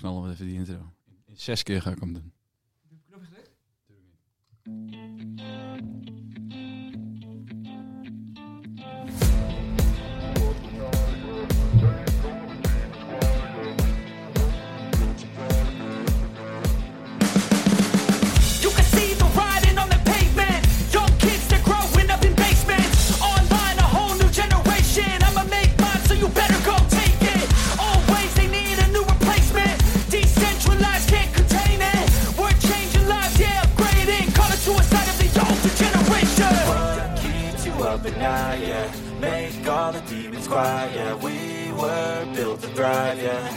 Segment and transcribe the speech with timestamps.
[0.00, 0.92] knallen we even die intro.
[1.26, 2.32] In zes keer ga ik hem doen.
[38.30, 43.50] Yeah Make yeah We were built to yeah.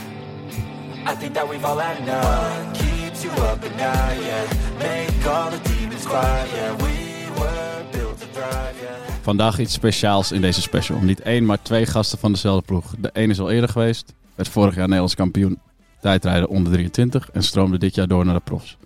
[1.06, 2.74] I think that we've all had enough.
[2.74, 4.44] Keeps you up at night, yeah?
[4.78, 6.76] Make yeah.
[6.76, 9.22] We were built to yeah.
[9.22, 10.98] Vandaag iets speciaals in deze special.
[10.98, 12.94] Niet één, maar twee gasten van dezelfde ploeg.
[12.98, 15.58] De ene is al eerder geweest, werd vorig jaar Nederlands kampioen
[16.00, 18.76] tijdrijden onder 23 en stroomde dit jaar door naar de profs.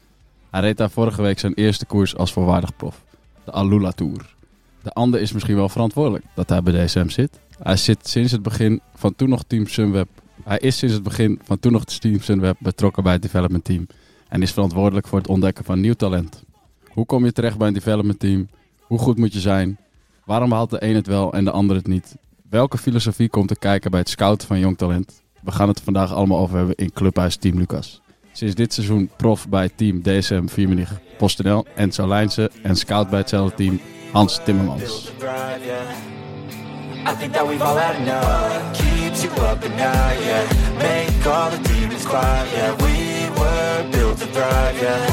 [0.51, 3.03] Hij reed daar vorige week zijn eerste koers als voorwaardig prof,
[3.45, 4.37] de Alula Tour.
[4.83, 7.39] De ander is misschien wel verantwoordelijk dat hij bij DSM zit.
[7.59, 10.09] Hij zit sinds het begin van toen nog Team Sunweb.
[10.45, 13.87] Hij is sinds het begin van toen nog Team Sunweb betrokken bij het development team
[14.29, 16.43] en is verantwoordelijk voor het ontdekken van nieuw talent.
[16.89, 18.49] Hoe kom je terecht bij een development team?
[18.81, 19.79] Hoe goed moet je zijn?
[20.25, 22.17] Waarom haalt de een het wel en de ander het niet?
[22.49, 25.23] Welke filosofie komt er kijken bij het scouten van jong talent?
[25.43, 28.01] We gaan het vandaag allemaal over hebben in Clubhuis Team Lucas.
[28.33, 33.57] Sinds dit seizoen prof bij team DSM 4 PostNL en Lijnse en scout bij hetzelfde
[33.57, 33.81] team
[34.13, 35.11] Hans Timmermans.
[37.07, 38.25] I think that we've all had enough.
[38.25, 40.45] What keeps you up at night, yeah.
[40.79, 42.73] Make all the demons quiet, yeah.
[42.85, 45.07] We were built to thrive, yeah.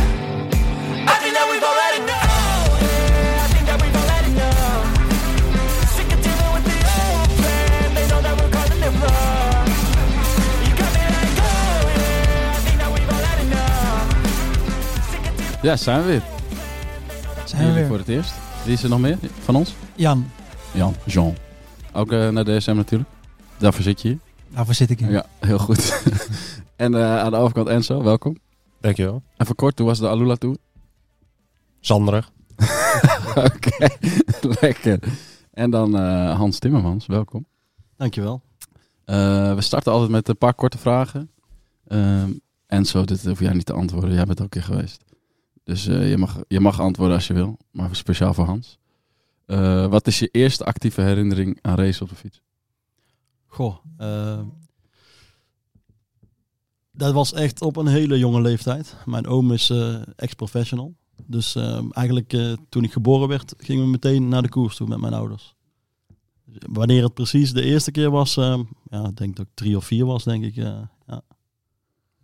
[1.08, 2.82] I think that we've all had enough.
[2.82, 4.86] Yeah, I think that we've all had enough.
[5.96, 9.68] Sick of dealing with the old plan They know that we're causing them wrong
[10.66, 12.56] You got me like, yeah.
[12.58, 14.08] I think that we've all had enough.
[15.12, 16.24] Sick of dealing Ja, zijn we weer.
[17.46, 17.88] Zijn we weer.
[17.88, 18.34] voor het eerst.
[18.66, 19.76] Wie is er nog meer van ons?
[19.96, 20.32] Jan,
[20.74, 21.36] Jan, Jean.
[21.94, 23.10] Ook eh, naar DSM natuurlijk.
[23.58, 24.20] Daarvoor zit je hier.
[24.50, 25.12] daarvoor zit ik in.
[25.12, 26.02] Ja, heel goed.
[26.76, 28.38] en eh, aan de overkant Enzo, welkom.
[28.80, 29.24] Dankjewel.
[29.38, 30.58] Even kort, hoe was de Alula Tour?
[31.80, 32.32] Zanderig.
[33.36, 33.88] Oké,
[34.62, 35.00] lekker.
[35.52, 37.46] En dan eh, Hans Timmermans, welkom.
[37.98, 38.42] Dankjewel.
[39.06, 41.32] Eh, we starten altijd met een paar korte vragen.
[41.88, 42.30] Ehm
[42.68, 44.14] Enzo, dit hoef jij niet te antwoorden.
[44.14, 45.04] Jij bent ook een keer geweest.
[45.66, 47.58] Dus eh, je, mag, je mag antwoorden als je wil.
[47.72, 48.78] Maar speciaal voor Hans.
[49.46, 52.42] Eh, wat is je eerste actieve herinnering aan race op de fiets?
[53.46, 54.42] Goh, eh,
[56.92, 58.96] dat was echt op een hele jonge leeftijd.
[59.06, 59.74] Mijn oom is
[60.16, 60.96] ex-professional.
[61.26, 65.00] Dus eh, eigenlijk toen ik geboren werd, gingen we meteen naar de koers toe met
[65.00, 65.56] mijn ouders.
[66.46, 68.60] Wanneer het precies de eerste keer was, eh,
[68.90, 70.56] ja, ik denk dat ik drie of vier was, denk ik.
[70.56, 70.90] ja.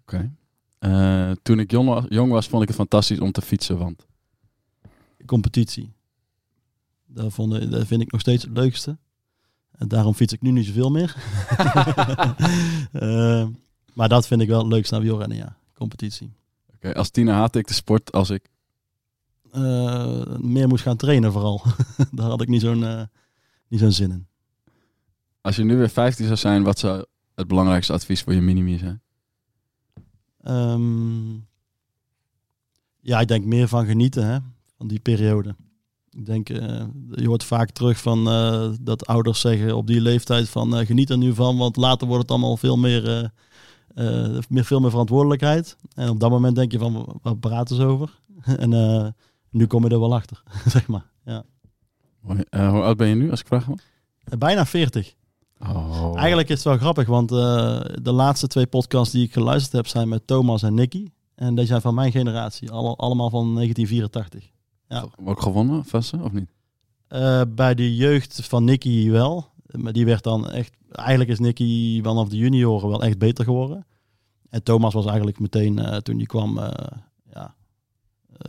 [0.01, 0.31] Oké.
[0.81, 3.77] Eh, toen ik jong was, jong was, vond ik het fantastisch om te fietsen.
[3.77, 4.05] Want
[5.25, 5.93] competitie.
[7.05, 8.97] Dat, vond, dat vind ik nog steeds het leukste.
[9.71, 11.15] En daarom fiets ik nu niet zoveel meer.
[12.91, 13.47] Eh,
[13.93, 15.57] maar dat vind ik wel het leukste aan wielrennen, ja.
[15.73, 16.33] Competitie.
[16.73, 18.49] Oké, als tiener haatte ik de sport als ik...
[19.51, 21.61] Eh, meer moest gaan trainen vooral.
[22.11, 23.09] Daar had ik niet zo'n
[23.67, 24.27] niet zo'n zin in.
[25.41, 27.05] Als je nu weer 15 zou zijn, wat zou
[27.35, 29.01] het belangrijkste advies voor je minimi zijn?
[30.43, 31.33] Ehm,
[32.99, 34.37] ja, ik denk meer van genieten hè,
[34.77, 35.55] van die periode.
[36.11, 40.49] Ik denk, eh, je hoort vaak terug van eh, dat ouders zeggen op die leeftijd
[40.49, 43.31] van eh, geniet er nu van, want later wordt het allemaal veel meer,
[44.49, 45.77] meer, veel meer verantwoordelijkheid.
[45.95, 48.19] En op dat moment denk je van, waar praten ze over?
[48.65, 49.15] en
[49.49, 51.05] nu kom je er wel achter, zeg maar.
[51.25, 51.43] Ja.
[52.21, 53.67] Hoe oud ben je nu, als ik vraag
[54.37, 55.15] Bijna 40.
[55.63, 56.11] Oh.
[56.15, 59.87] Eigenlijk is het wel grappig, want eh, de laatste twee podcasts die ik geluisterd heb
[59.87, 61.07] zijn met Thomas en Nicky.
[61.35, 64.49] En die zijn van mijn generatie, alle, allemaal van 1984.
[64.87, 65.05] Ja.
[65.25, 66.49] Ook gewonnen, vast, of niet?
[67.07, 69.49] Eh, bij de jeugd van Nicky wel.
[69.71, 70.73] Maar die werd dan echt...
[70.91, 73.85] Eigenlijk is Nicky vanaf de junioren wel echt beter geworden.
[74.49, 76.59] En Thomas was eigenlijk meteen, eh, toen die kwam,
[77.33, 77.55] ja,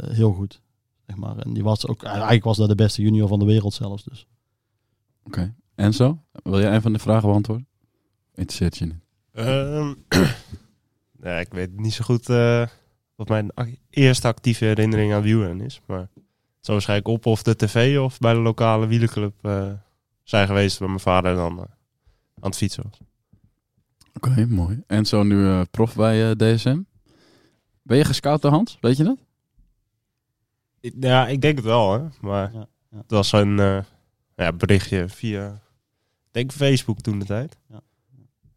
[0.08, 0.60] heel goed.
[1.06, 1.38] Zeg maar.
[1.38, 2.02] En die was ook...
[2.02, 4.04] Eigenlijk was dat de beste junior van de wereld zelfs.
[4.04, 4.26] Dus.
[5.24, 5.54] Oké.
[5.74, 7.66] Enzo, wil jij een van de vragen beantwoorden?
[8.34, 9.00] Interesseert je niet?
[9.32, 9.94] Ehm,
[11.28, 12.66] ja, ik weet niet zo goed eh,
[13.14, 13.50] wat mijn
[13.90, 15.80] eerste actieve herinnering aan wielrennen is.
[15.86, 16.10] Maar het
[16.60, 19.72] zal waarschijnlijk op of de tv of bij de lokale wielerclub eh,
[20.22, 21.64] zijn geweest waar mijn vader dan eh,
[22.40, 22.98] aan het fietsen was.
[24.14, 24.82] Oké, mooi.
[24.86, 26.80] Enzo nu eh, prof bij DSM.
[27.82, 28.78] Ben je gescout door Hans?
[28.80, 29.18] Weet je dat?
[31.00, 32.00] Ja, ik denk het wel, hè.
[32.20, 32.96] Maar Ja, ja.
[32.96, 33.78] het was een eh,
[34.36, 35.46] ja, berichtje via,
[36.26, 37.58] ik denk Facebook toen de tijd.
[37.68, 37.80] Ja.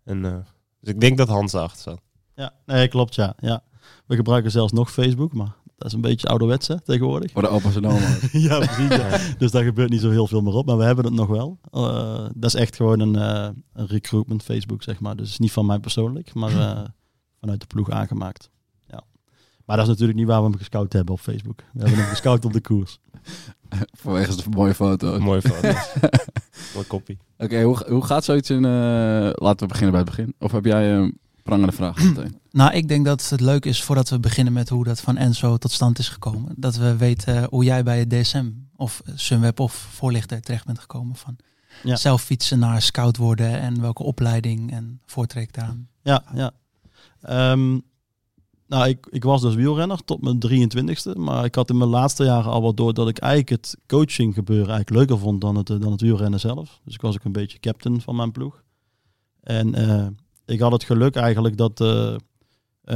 [0.03, 0.37] En, eh,
[0.79, 2.01] dus ik denk dat Hans erachter zat.
[2.35, 3.33] Ja, nee, klopt, ja.
[3.37, 3.63] ja.
[4.05, 7.31] We gebruiken zelfs nog Facebook, maar dat is een beetje ouderwets hè, tegenwoordig.
[7.31, 8.31] Voor de opa's en oma's.
[8.47, 8.95] ja, precies.
[8.95, 9.19] ja.
[9.37, 11.59] Dus daar gebeurt niet zo heel veel meer op, maar we hebben het nog wel.
[11.71, 15.15] Eh, dat is echt gewoon een, eh, een recruitment Facebook, zeg maar.
[15.15, 16.83] Dus niet van mij persoonlijk, maar eh,
[17.39, 18.49] vanuit de ploeg aangemaakt.
[19.65, 21.63] Maar dat is natuurlijk niet waar we hem gescout hebben op Facebook.
[21.73, 22.99] We hebben hem gescout op de koers.
[24.01, 25.09] Vanwege de mooie foto.
[25.15, 25.93] Oké, Mooi foto's.
[26.73, 27.17] Mooi kopie.
[27.37, 28.65] hoe, hoe gaat zoiets in...
[28.65, 28.71] eh,
[29.33, 30.33] laten we beginnen bij het begin.
[30.39, 32.39] Of heb jij een prangende vraag meteen?
[32.51, 35.57] Nou, ik denk dat het leuk is voordat we beginnen met hoe dat van Enzo
[35.57, 36.53] tot stand is gekomen.
[36.57, 41.15] Dat we weten hoe jij bij het DSM of Sunweb of voorlichter terecht bent gekomen.
[41.15, 41.35] Van
[41.83, 41.95] Ja.
[41.95, 45.87] zelf fietsen naar scout worden en welke opleiding en voortrek daaraan.
[46.01, 46.51] Ja, ja.
[47.21, 47.79] Ehm,
[48.67, 51.17] nou, ik, ik was dus wielrenner tot mijn 23ste.
[51.17, 54.33] Maar ik had in mijn laatste jaren al wat door dat ik eigenlijk het coaching
[54.33, 56.79] gebeuren eigenlijk leuker vond dan het, eh, dan het wielrennen zelf.
[56.83, 58.63] Dus ik was ook een beetje captain van mijn ploeg.
[59.39, 60.07] En eh,
[60.45, 62.15] ik had het geluk eigenlijk dat eh,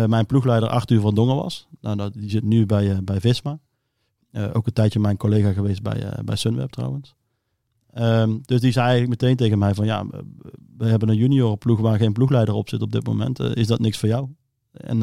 [0.06, 1.68] mijn ploegleider Arthur van Dongen was.
[1.82, 3.60] Nou, dat, die zit nu bij, bij Visma.
[4.54, 7.16] Ook een tijdje mijn collega geweest bij, bij Sunweb trouwens.
[7.94, 10.06] Ehm, dus die zei eigenlijk meteen tegen mij van ja,
[10.78, 13.40] we hebben een juniorenploeg waar geen ploegleider op zit op dit moment.
[13.40, 14.30] Is dat niks voor jou?
[14.72, 15.02] En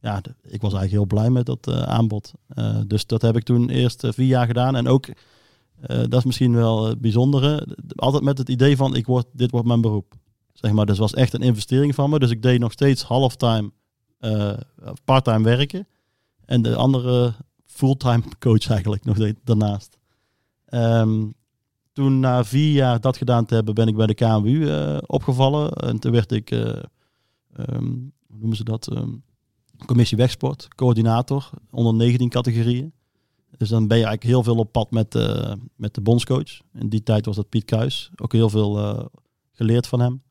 [0.00, 2.32] ja, ik was eigenlijk heel blij met dat eh, aanbod.
[2.48, 4.76] Eh, dus dat heb ik toen eerst eh, vier jaar gedaan.
[4.76, 5.06] En ook,
[5.86, 9.66] dat is misschien wel het bijzondere, altijd met het idee van ik word, dit wordt
[9.66, 10.14] mijn beroep.
[10.52, 12.18] Zeg maar, dus was echt een investering van me.
[12.18, 13.70] Dus ik deed nog steeds halftime,
[15.04, 15.86] parttime werken.
[16.44, 17.34] En de andere
[17.64, 19.98] fulltime coach eigenlijk nog de- daarnaast.
[20.64, 21.26] Ehm,
[21.92, 24.68] toen na vier jaar dat gedaan te hebben, ben ik bij de KMU
[25.06, 25.72] opgevallen.
[25.72, 26.68] En toen werd ik, eh,
[27.52, 27.84] ehm,
[28.26, 28.88] hoe noemen ze dat?
[28.88, 29.10] Ehm,
[29.86, 32.92] commissie wegsport, coördinator onder 19 categorieën.
[33.58, 36.60] Dus dan ben je eigenlijk heel veel op pad met, eh, met de bondscoach.
[36.72, 38.10] In die tijd was dat Piet Kuijs.
[38.16, 39.04] Ook heel veel eh,
[39.52, 40.22] geleerd van hem.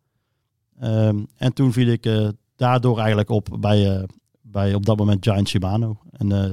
[0.79, 4.07] Ehm, en toen viel ik eh, daardoor eigenlijk op bij,
[4.41, 5.99] bij op dat moment Giant Shimano.
[6.11, 6.49] En dat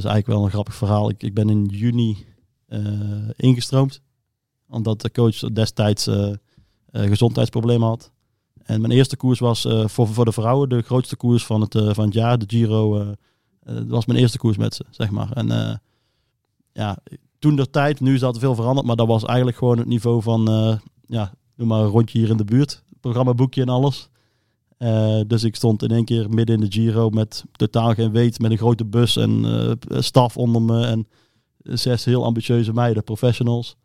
[0.00, 1.10] is eigenlijk wel een grappig verhaal.
[1.10, 2.26] Ik, ik ben in juni
[3.36, 4.00] ingestroomd
[4.68, 6.08] omdat de coach destijds
[6.92, 8.12] gezondheidsproblemen had.
[8.68, 11.74] En mijn eerste koers was eh, voor, voor de vrouwen de grootste koers van het,
[11.74, 12.38] eh, van het jaar.
[12.38, 13.00] De Giro.
[13.00, 13.06] eh,
[13.60, 15.32] dat was mijn eerste koers met ze, zeg maar.
[15.32, 15.80] En
[16.72, 16.98] ja,
[17.38, 18.86] toen de tijd, nu is dat veel veranderd.
[18.86, 22.36] Maar dat was eigenlijk gewoon het niveau van, ja, doe maar een rondje hier in
[22.36, 22.82] de buurt.
[23.00, 24.08] Programmaboekje en alles.
[25.26, 28.38] Dus ik stond in één keer midden in de Giro met totaal geen weet.
[28.38, 30.86] Met een grote bus en eh, staf onder me.
[30.86, 31.08] En
[31.58, 33.76] zes heel ambitieuze meiden, professionals.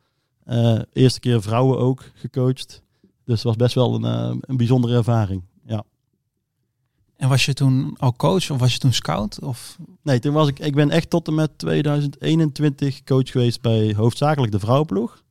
[0.94, 2.83] Eerste keer vrouwen ook gecoacht.
[3.26, 5.44] Dus het was best wel een, eh, een bijzondere ervaring.
[5.66, 5.84] Ja.
[7.18, 9.40] En was je toen al coach of was je toen scout?
[9.42, 13.94] Of Nee, toen was ik, ik ben echt tot en met 2021 coach geweest bij
[13.96, 15.22] hoofdzakelijk de vrouwenploeg.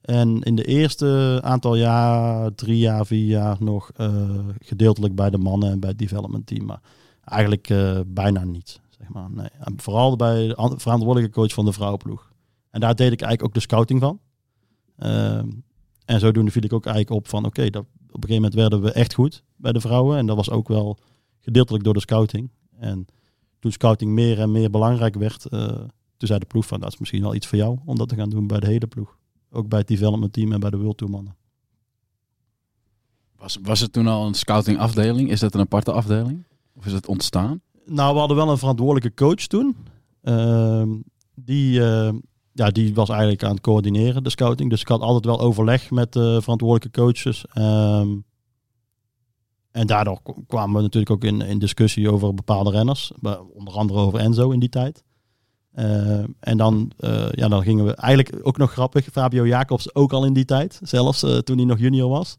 [0.00, 4.28] En in de eerste aantal jaar, drie jaar, vier jaar nog eh,
[4.58, 6.64] gedeeltelijk bij de mannen en bij het development team.
[6.64, 6.80] Maar
[7.24, 9.30] eigenlijk eh, bijna niet, zeg maar.
[9.30, 9.48] Nee.
[9.58, 12.30] En vooral bij de an- verantwoordelijke coach van de vrouwenploeg.
[12.70, 14.18] En daar deed ik eigenlijk ook de scouting van.
[14.96, 15.48] Ehm,
[16.06, 18.82] en zodoende viel ik ook eigenlijk op van, oké, dat op een gegeven moment werden
[18.82, 20.18] we echt goed bij de vrouwen.
[20.18, 20.98] En dat was ook wel
[21.40, 22.50] gedeeltelijk door de scouting.
[22.78, 23.06] En
[23.58, 25.68] toen scouting meer en meer belangrijk werd, eh,
[26.16, 28.14] toen zei de ploeg van, dat is misschien wel iets voor jou om dat te
[28.14, 29.18] gaan doen bij de hele ploeg.
[29.50, 31.36] Ook bij het development team en bij de World Tour mannen.
[33.36, 35.30] Was, was het toen al een scouting afdeling?
[35.30, 36.44] Is dat een aparte afdeling?
[36.72, 37.60] Of is het ontstaan?
[37.84, 39.76] Nou, we hadden wel een verantwoordelijke coach toen.
[40.22, 40.88] Ehm,
[41.34, 42.12] die, eh,
[42.56, 44.70] ja, die was eigenlijk aan het coördineren, de scouting.
[44.70, 47.44] Dus ik had altijd wel overleg met de verantwoordelijke coaches.
[47.52, 48.08] Ehm,
[49.70, 53.12] en daardoor kwamen we natuurlijk ook in, in discussie over bepaalde renners.
[53.54, 55.04] Onder andere over Enzo in die tijd.
[55.72, 59.04] Ehm, en dan, eh, ja, dan gingen we eigenlijk ook nog grappig.
[59.12, 60.80] Fabio Jacobs ook al in die tijd.
[60.82, 62.36] Zelfs eh, toen hij nog junior was.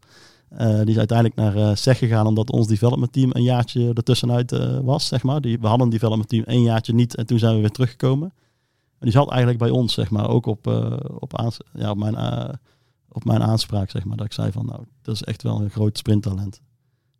[0.48, 4.52] Eh, die is uiteindelijk naar eh SEG gegaan omdat ons development team een jaartje ertussenuit
[4.52, 5.40] eh, was, zeg maar.
[5.40, 8.32] Die, we hadden een development team één jaartje niet en toen zijn we weer teruggekomen.
[8.98, 12.14] En die zat eigenlijk bij ons, zeg maar, ook op, eh, op, ja, op, mijn,
[12.14, 12.54] eh,
[13.08, 14.16] op mijn aanspraak, zeg maar.
[14.16, 16.60] Dat ik zei van, nou, dat is echt wel een groot sprinttalent.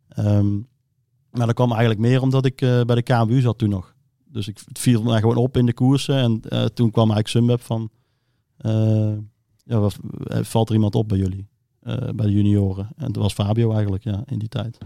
[0.07, 0.55] Ehm,
[1.31, 3.95] maar dat kwam eigenlijk meer omdat ik eh, bij de KMU zat toen nog.
[4.25, 6.15] Dus ik, viel mij gewoon op in de koersen.
[6.15, 6.41] En
[6.73, 7.89] toen kwam eigenlijk Sunweb van,
[9.63, 9.89] ja,
[10.43, 11.47] valt er iemand op bij jullie?
[12.15, 12.89] bij de junioren.
[12.95, 14.77] En dat was Fabio eigenlijk, ja, in die tijd.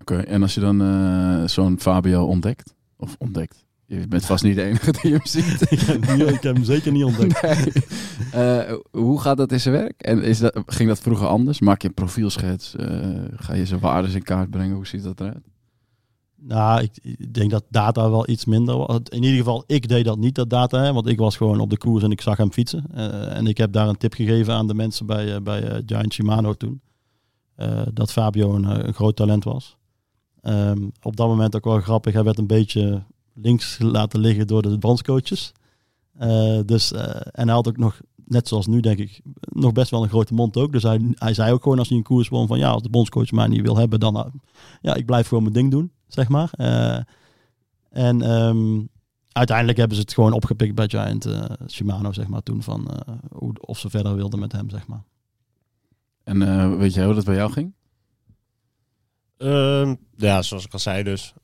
[0.00, 3.64] Oké, en als je dan zo'n Fabio ontdekt, of ontdekt,
[3.98, 5.60] je bent vast niet de enige die hem ziet.
[5.72, 7.42] ik, heb, ik heb hem zeker niet ontdekt.
[8.32, 8.58] Nee.
[8.58, 10.02] Eh, hoe gaat dat in zijn werk?
[10.02, 11.60] En is dat, ging dat vroeger anders?
[11.60, 12.76] Maak je een profielschets?
[12.76, 14.74] Eh, ga je zijn waardes in kaart brengen?
[14.74, 15.48] Hoe ziet dat eruit?
[16.36, 18.98] Nou, ik, denk dat data wel iets minder was.
[19.08, 20.82] In ieder geval, ik deed dat niet, dat data.
[20.82, 22.84] Hè, want ik was gewoon op de koers en ik zag hem fietsen.
[22.94, 26.52] Eh, en ik heb daar een tip gegeven aan de mensen bij, bij Giant Shimano
[26.54, 26.80] toen.
[27.92, 29.76] dat Fabio een, een groot talent was.
[30.40, 32.12] Ehm, op dat moment ook wel grappig.
[32.12, 33.02] Hij werd een beetje
[33.42, 35.52] links laten liggen door de bondscoaches.
[36.18, 39.90] Eh, dus, eh, en hij had ook nog, net zoals nu denk ik, nog best
[39.90, 40.72] wel een grote mond ook.
[40.72, 42.90] Dus hij, hij zei ook gewoon als hij een koers won van ja, als de
[42.90, 44.24] bondscoach mij niet wil hebben, dan eh,
[44.80, 46.50] ja, ik blijf gewoon mijn ding doen, zeg maar.
[46.52, 46.98] Eh,
[47.90, 48.80] en ehm,
[49.32, 51.28] uiteindelijk hebben ze het gewoon opgepikt bij Giant
[51.68, 55.02] Shimano, zeg maar, toen van eh, hoe, of ze verder wilden met hem, zeg maar.
[56.24, 57.74] En eh, weet jij hoe dat bij jou ging?
[59.36, 61.34] Ehm, ja, zoals ik al zei, dus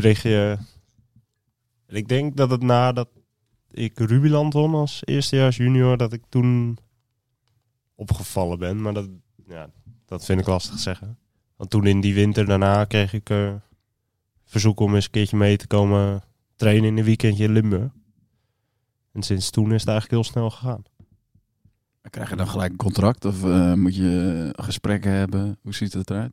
[0.00, 0.58] berichtje.
[1.86, 3.08] En ik denk dat het nadat
[3.70, 6.78] ik Rubiland won als eerstejaars junior, dat ik toen
[7.94, 8.82] opgevallen ben.
[8.82, 9.08] Maar dat,
[9.46, 9.70] ja,
[10.06, 11.18] dat vind ik lastig te zeggen.
[11.56, 13.54] Want toen in die winter daarna kreeg ik eh
[14.44, 16.22] verzoek om eens een keertje mee te komen
[16.56, 17.92] trainen in een weekendje in Limburg.
[19.12, 20.82] En sinds toen is het eigenlijk heel snel gegaan.
[22.10, 25.58] Krijg je dan gelijk een contract of eh, moet je gesprekken hebben?
[25.62, 26.32] Hoe ziet het eruit?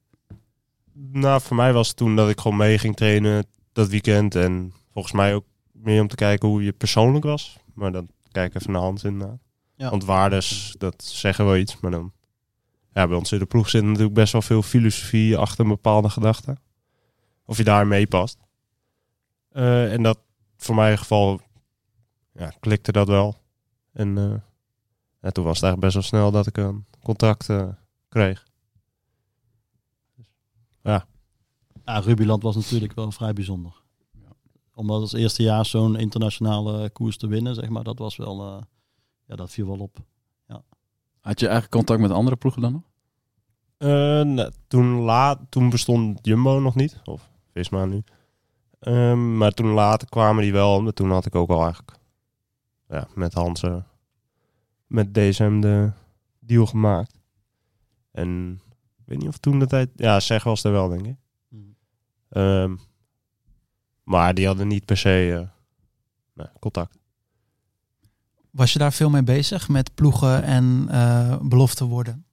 [0.94, 4.36] Nou, voor mij was het toen dat ik gewoon mee ging trainen dat weekend.
[4.36, 7.58] En volgens mij ook meer om te kijken hoe je persoonlijk was.
[7.74, 9.40] Maar dan kijk even naar Hans inderdaad.
[9.76, 9.90] Ja.
[9.90, 11.80] Want waardes, dat zeggen wel iets.
[11.80, 12.14] Maar dan...
[12.94, 16.10] Ja, bij ons in de ploeg zit natuurlijk best wel veel filosofie achter een bepaalde
[16.10, 16.58] gedachte.
[17.46, 18.38] Of je daar mee past.
[19.50, 20.20] Eh, en dat
[20.58, 21.42] voor mijn geval
[22.34, 23.36] ja, klikte dat wel.
[23.92, 24.42] En eh,
[25.22, 27.68] ja, toen was het eigenlijk best wel snel dat ik een contract eh,
[28.10, 28.48] kreeg.
[30.82, 31.06] Ja,
[31.86, 33.84] Rubiland was natuurlijk wel vrij bijzonder.
[34.74, 38.62] Om als eerste jaar zo'n internationale koers te winnen, zeg maar, dat was wel, eh,
[39.28, 39.98] ja, dat viel wel op.
[41.26, 42.82] Had je eigenlijk contact met andere ploegen dan nog?
[43.78, 48.04] Eh, nee, toen, laat, toen bestond Jumbo nog niet, of Visma nu.
[48.80, 51.98] Ehm, maar toen later kwamen die wel, maar toen had ik ook al eigenlijk
[52.90, 53.76] ja, met Hans, eh,
[54.88, 55.92] met DSM de
[56.40, 57.20] deal gemaakt.
[58.12, 58.62] En
[58.98, 61.18] ik weet niet of toen de tijd, ja, zeg was er wel, denk ik.
[62.36, 62.76] Ehm,
[64.04, 65.48] maar die hadden niet per se eh,
[66.34, 66.98] nee, contact.
[68.52, 72.26] Was je daar veel mee bezig met ploegen en eh belofte worden?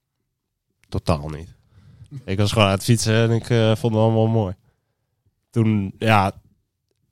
[0.88, 1.54] Totaal niet.
[2.24, 4.54] ik was gewoon aan het fietsen en ik eh, vond het allemaal mooi.
[5.50, 6.32] Toen, ja,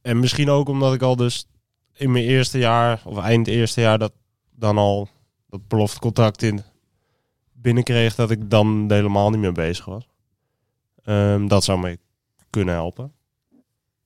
[0.02, 1.46] en misschien ook omdat ik al dus
[1.92, 4.12] in mijn eerste jaar, of eind eerste jaar, dat
[4.50, 5.08] dan al
[5.48, 6.62] dat beloftecontact in
[7.52, 10.08] binnenkreeg, dat ik dan helemaal niet meer bezig was.
[11.04, 11.98] Ehm, dat zou me
[12.50, 13.12] kunnen helpen.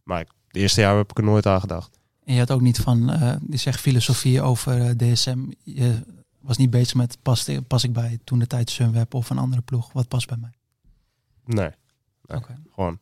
[0.03, 1.99] Maar ik, het eerste jaar heb ik er nooit aan gedacht.
[2.25, 5.39] En je had ook niet van, eh die zegt filosofie over eh, DSM.
[5.63, 6.03] Je
[6.41, 9.63] was niet bezig met, pas, pas ik bij toen de tijd Sunweb of een andere
[9.63, 9.93] ploeg?
[9.93, 10.53] Wat past bij mij?
[11.45, 11.71] Nee,
[12.27, 12.39] Nee.
[12.39, 12.59] Oké.
[12.71, 12.99] gewoon.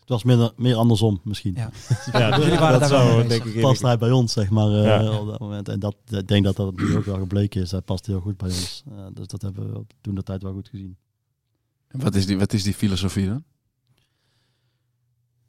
[0.00, 1.54] Het was meer, meer andersom misschien.
[1.54, 1.70] Ja.
[2.18, 3.42] Ja, Jullie waren daar wel mee bezig.
[3.42, 3.60] denk ik.
[3.62, 5.18] Past hij bij ons, zeg maar, eh, Ja.
[5.18, 5.68] op dat moment.
[5.68, 7.70] En dat, ik denk dat dat nu ook wel gebleken is.
[7.70, 8.82] Hij past heel goed bij ons.
[9.12, 10.96] Dus dat hebben we toen de tijd wel goed gezien.
[11.92, 13.44] Wat is die, wat is die filosofie dan?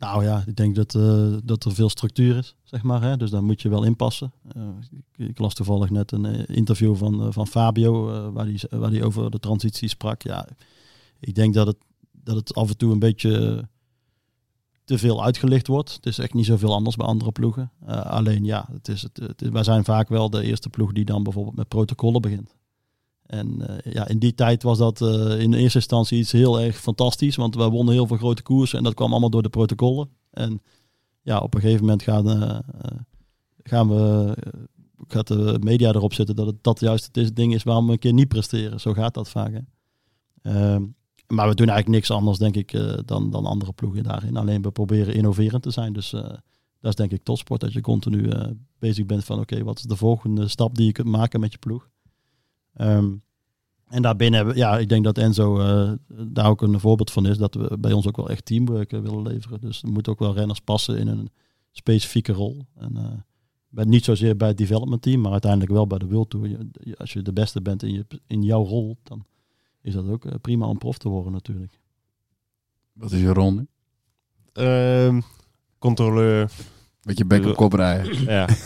[0.03, 3.01] Nou ja, ik denk dat, eh, dat er veel structuur is, zeg maar.
[3.01, 3.17] Hè?
[3.17, 4.31] Dus daar moet je wel inpassen.
[4.55, 9.05] Eh, ik, las toevallig net een eh, interview van, van Fabio, waar hij waar die
[9.05, 10.21] over de transitie sprak.
[10.21, 10.47] Ja,
[11.19, 11.77] ik denk dat het,
[12.11, 13.63] dat het af en toe een beetje
[14.83, 15.93] te veel uitgelicht wordt.
[15.93, 17.71] Het is echt niet zoveel anders bij andere ploegen.
[17.85, 21.23] Alleen ja, het is het, het wij zijn vaak wel de eerste ploeg die dan
[21.23, 22.55] bijvoorbeeld met protocollen begint.
[23.25, 26.77] En eh, ja, in die tijd was dat eh, in eerste instantie iets heel erg
[26.77, 27.35] fantastisch.
[27.35, 30.09] Want wij wonnen heel veel grote koersen en dat kwam allemaal door de protocollen.
[30.31, 30.61] En
[31.21, 32.59] ja, op een gegeven moment gaan, eh,
[33.63, 34.35] gaan we,
[35.07, 37.91] gaat de media erop zitten dat het dat juist het is- ding is waarom we
[37.91, 38.79] een keer niet presteren.
[38.79, 39.61] Zo gaat dat vaak.
[40.41, 40.83] Ehm,
[41.27, 42.71] maar we doen eigenlijk niks anders, denk ik,
[43.05, 44.37] dan, dan andere ploegen daarin.
[44.37, 45.93] Alleen we proberen innoverend te zijn.
[45.93, 46.41] Dus dat
[46.81, 48.29] is denk ik topsport, dat je continu
[48.79, 51.57] bezig bent van oké, wat is de volgende stap die je kunt maken met je
[51.57, 51.89] ploeg.
[52.73, 53.11] Ehm,
[53.87, 55.91] en daarbinnen, hebben- ja, ik denk dat Enzo eh,
[56.27, 57.37] daar ook een voorbeeld van is.
[57.37, 59.61] Dat we bij ons ook wel echt teamwork willen leveren.
[59.61, 61.29] Dus er moeten ook wel renners passen in een
[61.71, 62.65] specifieke rol.
[62.75, 63.11] En eh,
[63.69, 66.47] bij, niet zozeer bij het development team, maar uiteindelijk wel bij de World Tour.
[66.49, 69.25] Je- je- als je de beste bent in, je, in jouw rol, dan
[69.81, 71.79] is dat ook eh, prima om prof te worden natuurlijk.
[72.93, 73.67] Wat is je rol nu?
[74.53, 75.21] Ehm,
[75.79, 76.51] controleur.
[77.01, 78.23] Beetje bek op kop rijden.
[78.23, 78.47] Ja.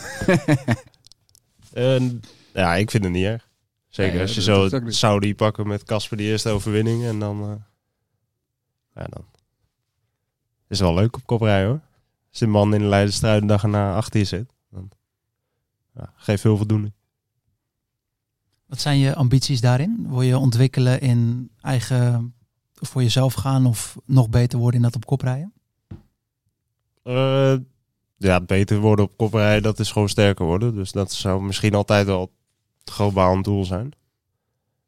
[1.73, 2.21] En,
[2.53, 3.46] ja, ik vind het niet erg.
[3.89, 4.69] Zeker Nee, als je zo.
[4.87, 7.03] Saudi pakken met Casper die eerste overwinning.
[7.03, 7.55] En dan, eh,
[8.95, 9.25] ja, dan
[10.67, 11.81] is het wel leuk op kop rijden hoor.
[12.29, 14.53] Als de man in de Leidenstrui de dag erna achter je zit.
[14.71, 14.89] Dan
[15.95, 16.93] ja, geeft veel voldoening.
[18.65, 20.05] Wat zijn je ambities daarin?
[20.09, 22.33] Wil je ontwikkelen in eigen
[22.73, 25.53] voor jezelf gaan of nog beter worden in dat op kop rijden?
[27.03, 27.55] Eh,
[28.17, 30.75] ja, beter worden op kop rijden, dat is gewoon sterker worden.
[30.75, 32.31] Dus dat zou misschien altijd wel
[32.87, 33.91] het globaal doel zijn.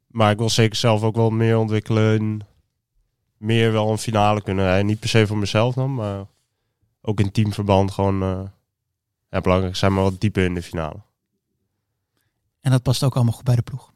[0.06, 2.40] Maar ik wil zeker zelf ook wel meer ontwikkelen
[3.36, 4.86] meer wel een finale kunnen rijden.
[4.86, 6.26] Niet per se voor mezelf dan, maar
[7.00, 8.42] ook in teamverband gewoon eh,
[9.30, 11.00] ja, belangrijk zijn, maar wat dieper in de finale.
[12.60, 13.92] En dat past ook allemaal goed bij de ploeg.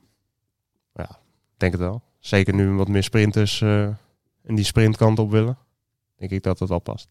[1.54, 2.02] Ik denk het wel.
[2.18, 3.88] Zeker nu wat meer sprinters eh
[4.44, 5.58] in die sprintkant op willen.
[6.16, 7.08] Denk ik dat het wel past.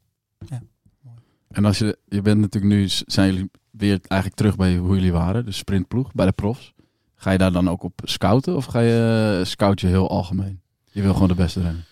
[1.47, 5.11] En als je, je bent natuurlijk nu, zijn jullie weer eigenlijk terug bij hoe jullie
[5.11, 6.73] waren, de sprintploeg, bij de profs.
[7.23, 10.61] Ga je daar dan ook op scouten of ga je eh, scout je heel algemeen?
[10.91, 11.85] Je wil gewoon de beste rennen.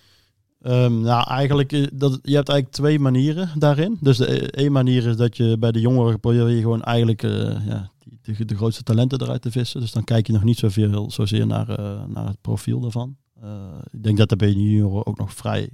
[0.62, 3.98] Ehm, nou, eigenlijk, eh, dat, je hebt eigenlijk twee manieren daarin.
[4.02, 7.24] Dus de e- één manier is dat je bij de jongeren probeer je gewoon eigenlijk
[7.24, 9.80] eh, ja, de, de grootste talenten eruit te vissen.
[9.82, 13.16] Dus dan kijk je nog niet zoveel, zozeer naar, eh, naar het profiel daarvan.
[13.42, 13.50] Eh,
[13.92, 15.70] ik denk dat er bij de ook nog vrij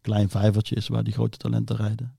[0.00, 2.16] klein vijvertje is waar die grote talenten rijden.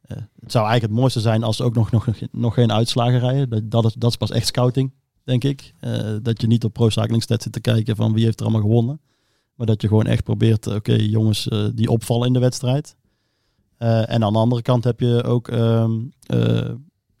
[0.00, 3.18] Eh, het zou eigenlijk het mooiste zijn als ze ook nog, nog, nog geen uitslagen
[3.18, 3.48] rijden.
[3.48, 4.92] Dat, dat, is, dat is pas echt scouting,
[5.30, 5.74] denk ik.
[5.80, 8.46] Eh, dat je niet op Pro Cycling Stats zit te kijken van wie heeft er
[8.46, 9.00] allemaal gewonnen.
[9.60, 12.96] Maar dat je gewoon echt probeert, eh, oké, jongens eh, die opvallen in de wedstrijd.
[13.78, 15.92] En aan de andere kant heb je ook ehm,
[16.26, 16.70] eh,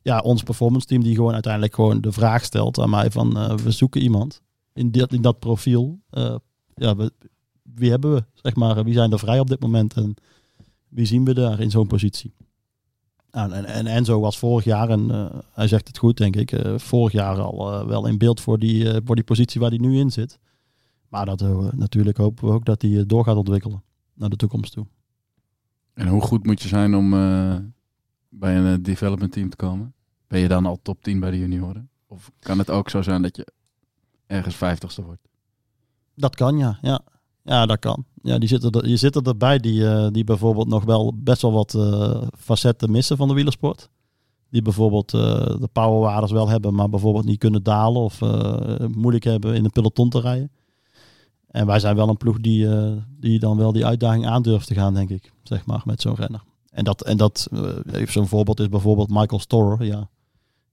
[0.02, 3.70] ja, ons performance team die gewoon uiteindelijk gewoon de vraag stelt aan mij van we
[3.70, 6.00] zoeken iemand in, dat in dat profiel.
[6.74, 7.12] Ja, we,
[7.62, 8.24] wie hebben we?
[8.34, 10.14] Zeg maar, wie zijn er vrij op dit moment en
[10.88, 12.34] wie zien we daar in zo'n positie?
[13.32, 16.52] Nou, en, en Enzo was vorig jaar, en eh, hij zegt het goed denk ik,
[16.52, 19.78] eh, vorig jaar al eh, wel in beeld voor die, voor die positie waar hij
[19.78, 20.38] nu in zit.
[21.08, 21.40] Maar dat,
[21.74, 23.82] natuurlijk hopen we ook dat hij door gaat ontwikkelen
[24.14, 24.86] naar de toekomst toe.
[25.94, 27.10] En hoe goed moet je zijn om
[28.28, 29.94] bij een development team te komen?
[30.26, 31.90] Ben je dan al top 10 bij de junioren?
[32.06, 33.46] Of kan het ook zo zijn dat je
[34.26, 35.28] ergens vijftigste wordt?
[36.14, 36.78] Dat kan, ja.
[36.82, 37.00] Ja,
[37.42, 38.04] ja dat kan.
[38.22, 41.42] Ja, die zitten er, je zit er erbij die, eh, die bijvoorbeeld nog wel best
[41.42, 43.88] wel wat eh, facetten missen van de wielersport.
[44.50, 45.20] Die bijvoorbeeld eh,
[45.60, 48.20] de powerwaardes wel hebben, maar bijvoorbeeld niet kunnen dalen of
[48.94, 50.50] moeilijk hebben in een peloton te rijden.
[51.46, 52.68] En wij zijn wel een ploeg die,
[53.20, 55.32] die dan wel die uitdaging aandurft te gaan, denk ik.
[55.42, 56.42] Zeg maar, met zo'n renner.
[56.70, 57.48] En dat, en dat
[57.92, 59.84] even zo'n voorbeeld is bijvoorbeeld Michael Storer.
[59.84, 60.08] Ja.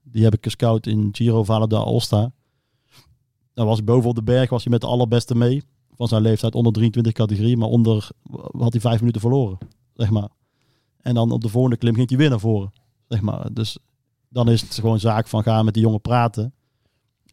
[0.03, 2.31] Die heb ik gescout in Giro Valle d'Aosta.
[3.53, 5.63] Dan was boven op de berg, was hij met de allerbeste mee.
[5.97, 8.09] Van zijn leeftijd onder 23 categorie, maar onder
[8.57, 9.57] had hij vijf minuten verloren.
[9.93, 10.29] Zeg maar.
[11.01, 12.73] En dan op de volgende klim ging hij weer naar voren.
[13.07, 13.53] Zeg maar.
[13.53, 13.77] Dus
[14.29, 16.53] dan is het gewoon zaak van gaan met die jongen praten.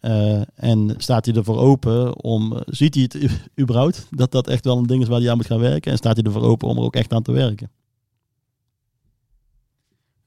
[0.00, 4.78] Eh, en staat hij ervoor open om, ziet hij het überhaupt, dat dat echt wel
[4.78, 5.92] een ding is waar hij aan moet gaan werken.
[5.92, 7.70] En staat hij ervoor open om er ook echt aan te werken.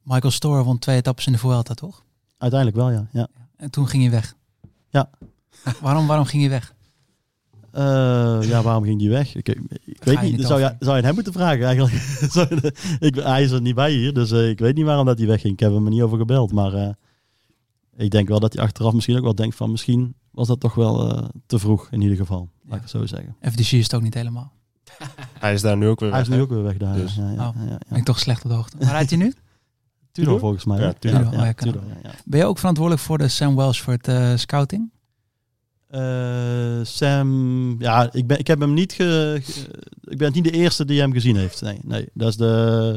[0.02, 2.04] Michael Storer won twee etappes in de Vuelta, toch?
[2.38, 3.08] Uiteindelijk wel, ja.
[3.12, 3.28] ja.
[3.56, 4.36] En toen ging hij weg.
[4.90, 5.10] Ja.
[5.82, 6.76] waarom, waarom ging hij weg?
[7.78, 9.36] Eh, ja, waarom ging die weg?
[9.36, 9.46] Ik,
[10.04, 10.38] weet niet.
[10.38, 11.94] niet Zou je, zou je hem moeten vragen eigenlijk?
[13.08, 15.28] Ik, hij is er niet bij hier, dus eh, ik weet niet waarom dat hij
[15.28, 15.54] wegging.
[15.54, 16.90] Ik heb hem er niet over gebeld, maar eh,
[17.98, 20.74] ik denk wel dat hij achteraf misschien ook wel denkt van misschien was dat toch
[20.74, 22.50] wel eh, te vroeg in ieder geval.
[22.66, 23.36] Laat ik het zo zeggen.
[23.42, 24.52] FDG is het ook niet helemaal.
[25.40, 26.96] Hij is daar nu ook weer Hij is weg, nu ook weer weg daar.
[26.96, 27.16] Dus.
[27.16, 27.56] Ja, ja, Oh.
[27.56, 28.78] ja, ja, Ben ik toch slecht op de hoogte.
[28.78, 29.34] Waar rijdt hij nu?
[30.12, 30.80] Tudor volgens mij.
[30.80, 30.94] Ja, hè?
[30.94, 31.26] Tudor.
[31.26, 32.12] Oh, ja.
[32.26, 34.92] Ben je ook verantwoordelijk voor de Sam Welsford eh scouting?
[35.88, 39.42] Eh, Sam, ja, ik, ben, ik heb hem niet ge,
[40.04, 41.62] ik ben niet de eerste die hem gezien heeft.
[41.62, 42.10] Nee, nee.
[42.14, 42.46] Dat is de,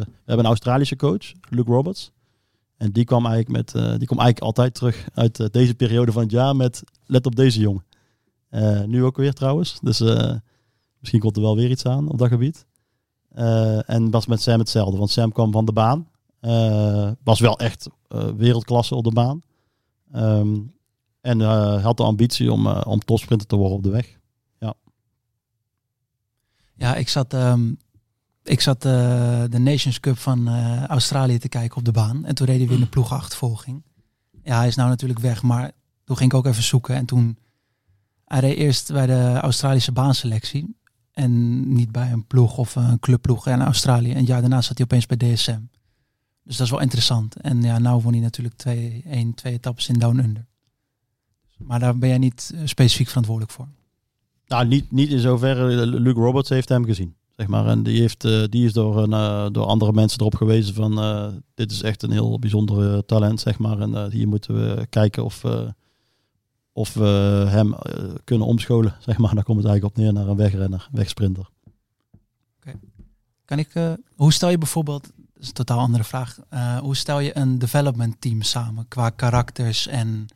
[0.01, 2.11] we hebben een Australische coach, Luke Roberts.
[2.77, 6.13] En die kwam eigenlijk met, eh, die komt eigenlijk altijd terug uit eh, deze periode
[6.13, 7.85] van het jaar met let op deze jongen.
[8.87, 9.79] Nu ook weer trouwens.
[9.83, 10.01] Dus
[10.99, 12.67] misschien komt er wel weer iets aan op dat gebied.
[13.87, 16.09] En was met Sam hetzelfde, want Sam kwam van de baan.
[17.25, 17.89] Was wel echt
[18.37, 19.43] wereldklasse op de baan.
[20.13, 20.57] Ehm,
[21.21, 24.19] en eh, had de ambitie om, eh, om topsprinter te worden op de weg.
[26.81, 27.73] Ja, ik zat, ehm,
[28.43, 30.49] ik zat eh, de Nations Cup van
[30.87, 32.25] Australië te kijken op de baan.
[32.25, 33.83] En toen reden we in de ploegachtervolging.
[34.43, 35.73] Ja, hij is nou natuurlijk weg, maar
[36.05, 36.95] toen ging ik ook even zoeken.
[36.95, 37.39] En toen,
[38.25, 40.77] hij reed eerst bij de Australische baanselectie.
[41.13, 44.11] En niet bij een ploeg of een clubploeg in Australië.
[44.11, 45.61] En een jaar daarna zat hij opeens bij DSM.
[46.45, 47.37] Dus dat is wel interessant.
[47.37, 50.47] En ja, nou won hij natuurlijk twee, één, twee etappes in Down Under.
[51.65, 53.69] Maar daar ben jij niet eh, specifiek verantwoordelijk voor.
[54.47, 55.87] Nou, niet, niet in zoverre.
[55.87, 57.15] Luke Roberts heeft hem gezien.
[57.37, 57.67] Zeg maar.
[57.67, 60.99] En die, heeft, eh, die is door, een, eh, door andere mensen erop gewezen van
[61.01, 63.41] eh, dit is echt een heel bijzonder eh, talent.
[63.41, 63.81] Zeg maar.
[63.81, 65.69] En eh, hier moeten we kijken of, eh,
[66.73, 68.95] of we hem eh, kunnen omscholen.
[69.07, 69.35] Zeg maar.
[69.35, 71.49] Daar komt het eigenlijk op neer naar een wegrenner, wegsprinter.
[73.51, 76.97] Kan ik, eh, hoe stel je bijvoorbeeld, dat is een totaal andere vraag, eh, hoe
[76.97, 80.27] stel je een development team samen qua karakters en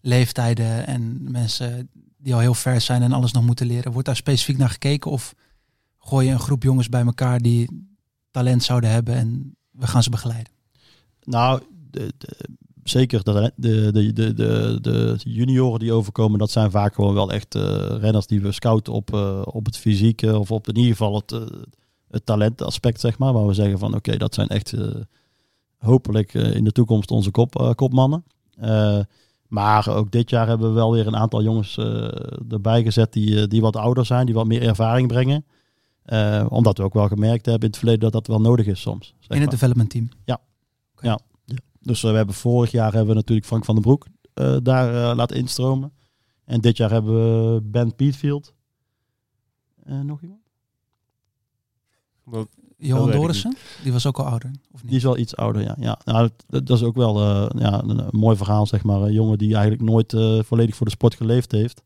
[0.00, 3.92] leeftijden en mensen die al heel ver zijn en alles nog moeten leren?
[3.92, 5.34] Wordt daar specifiek naar gekeken of
[5.98, 7.88] gooi je een groep jongens bij elkaar die
[8.30, 10.52] talent zouden hebben en we gaan ze begeleiden?
[11.24, 12.48] Nou, de, de-
[12.84, 17.54] zeker de, de, de, de, de, junioren die overkomen, dat zijn vaak gewoon wel echt
[17.54, 17.62] eh,
[18.00, 21.32] renners die we scouten op, eh, op het fysieke of op in ieder geval het,
[21.32, 21.40] eh,
[22.10, 23.32] het talentaspect, zeg maar.
[23.32, 24.74] Waar we zeggen van oké, dat zijn echt
[25.78, 28.24] hopelijk in de toekomst onze kop, kopmannen.
[29.50, 32.08] Maar ook dit jaar hebben we wel weer een aantal jongens eh,
[32.48, 35.44] erbij gezet die, eh, die wat ouder zijn, die wat meer ervaring brengen.
[36.02, 38.80] Eh, omdat we ook wel gemerkt hebben in het verleden dat dat wel nodig is
[38.80, 39.06] soms.
[39.06, 39.48] zeg In het maar.
[39.48, 40.08] development team.
[41.80, 45.14] Dus eh, we hebben vorig jaar hebben we natuurlijk Frank van den Broek eh, daar
[45.14, 45.92] laten instromen.
[46.44, 48.54] En dit jaar hebben we Ben Pietfield.
[49.82, 50.40] En nog iemand?
[52.80, 54.50] Johan Dorissen, die was ook al ouder.
[54.72, 54.98] Of Die niet?
[54.98, 55.76] is wel iets ouder, ja.
[55.78, 59.00] ja nou, dat, dat is ook wel eh, ja, een, een mooi verhaal, zeg maar.
[59.02, 61.82] Een jongen die eigenlijk nooit eh, volledig voor de sport geleefd heeft.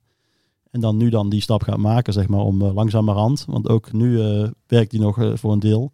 [0.70, 3.44] En dan nu dan die stap gaat maken, zeg maar, om uh, langzamerhand.
[3.48, 5.92] Want ook nu eh, werkt hij nog eh, voor een deel.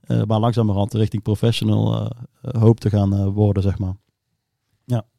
[0.00, 2.10] eh, maar langzamerhand richting professional eh,
[2.42, 3.94] eh, hoopt te gaan eh, worden, zeg maar.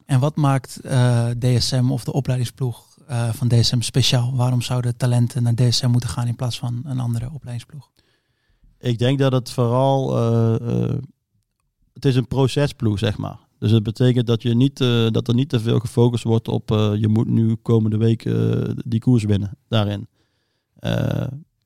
[0.06, 4.36] En wat maakt eh, DSM of de opleidingsploeg eh, van DSM speciaal?
[4.36, 7.90] Waarom zouden talenten naar DSM moeten gaan in plaats van een andere opleidingsploeg?
[8.80, 10.18] Ik denk dat het vooral...
[10.18, 10.98] eh, eh,
[11.94, 13.40] het is een procesploeg, zeg maar.
[13.58, 16.70] Dus het betekent dat, je niet, eh, dat er niet te veel gefocust wordt op...
[17.00, 18.24] je moet nu komende week
[18.86, 20.08] die koers winnen, daarin.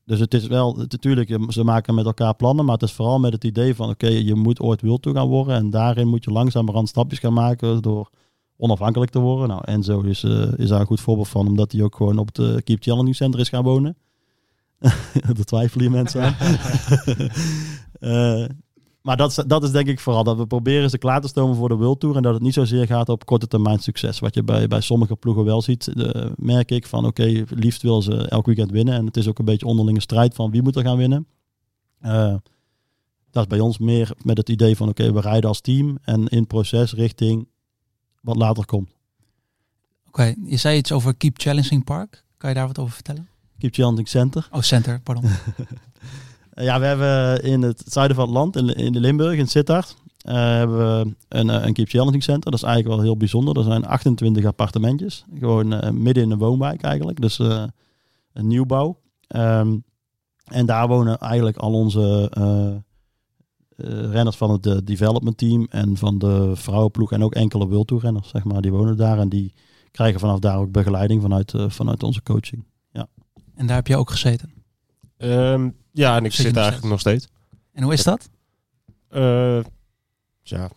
[0.06, 0.76] Dus het is wel...
[0.76, 2.66] Natuurlijk, ze maken met elkaar plannen...
[2.66, 3.90] maar het is vooral met het idee van...
[3.90, 5.56] oké, je moet ooit wild toe gaan worden...
[5.56, 7.82] en daarin moet je langzamerhand stapjes gaan maken...
[7.82, 8.10] door
[8.58, 9.48] onafhankelijk te worden.
[9.48, 10.24] Nou, Enzo is,
[10.58, 11.48] is daar een goed voorbeeld van...
[11.48, 13.98] omdat hij ook gewoon op het Keep Challenging Center is gaan wonen.
[15.34, 16.36] Daar twijfelen hier mensen aan.
[18.04, 18.46] Eh,
[19.02, 21.56] maar dat is, dat is denk ik vooral dat we proberen ze klaar te stomen
[21.56, 22.16] voor de World Tour.
[22.16, 24.20] En dat het niet zozeer gaat op korte termijn succes.
[24.20, 28.02] Wat je bij, bij sommige ploegen wel ziet, eh, merk ik van oké, liefst wil
[28.02, 28.94] ze elk weekend winnen.
[28.94, 31.28] En het is ook een beetje onderlinge strijd van wie moet er gaan winnen.
[32.00, 32.36] Eh,
[33.32, 36.28] dat is bij ons meer met het idee van oké, we rijden als team en
[36.28, 37.48] in proces richting
[38.22, 38.90] wat later komt.
[40.08, 42.24] Oké, je zei iets over Keep Challenging Park.
[42.38, 43.28] Kan je daar wat over vertellen?
[43.64, 44.48] Keep Challenging Center.
[44.52, 45.26] Oh, Center, pardon.
[46.56, 49.96] Ja, we hebben in het zuiden van het land, in, in de Limburg, in Sittard,
[50.18, 52.52] eh, hebben we een, eh, een Keep Challenging Center.
[52.52, 53.58] Dat is eigenlijk wel heel bijzonder.
[53.58, 55.26] Er zijn 28 appartementjes.
[55.40, 57.22] Gewoon eh, midden in een woonwijk eigenlijk.
[57.22, 59.00] Dus een nieuwbouw.
[59.28, 59.78] Ehm,
[60.46, 62.32] en daar wonen eigenlijk al onze
[64.12, 68.30] renners van het development team en van de vrouwenploeg en ook enkele World Tour renners,
[68.30, 68.62] zeg maar.
[68.62, 69.54] Die wonen daar en die
[69.92, 72.64] krijgen vanaf daar ook begeleiding vanuit, vanuit onze coaching.
[73.56, 74.54] En daar heb je ook gezeten.
[75.18, 77.28] Ehm, ja, en ik Zit eigenlijk nog steeds.
[77.72, 78.30] En hoe is dat?
[79.10, 79.64] Eh,
[80.42, 80.70] ja,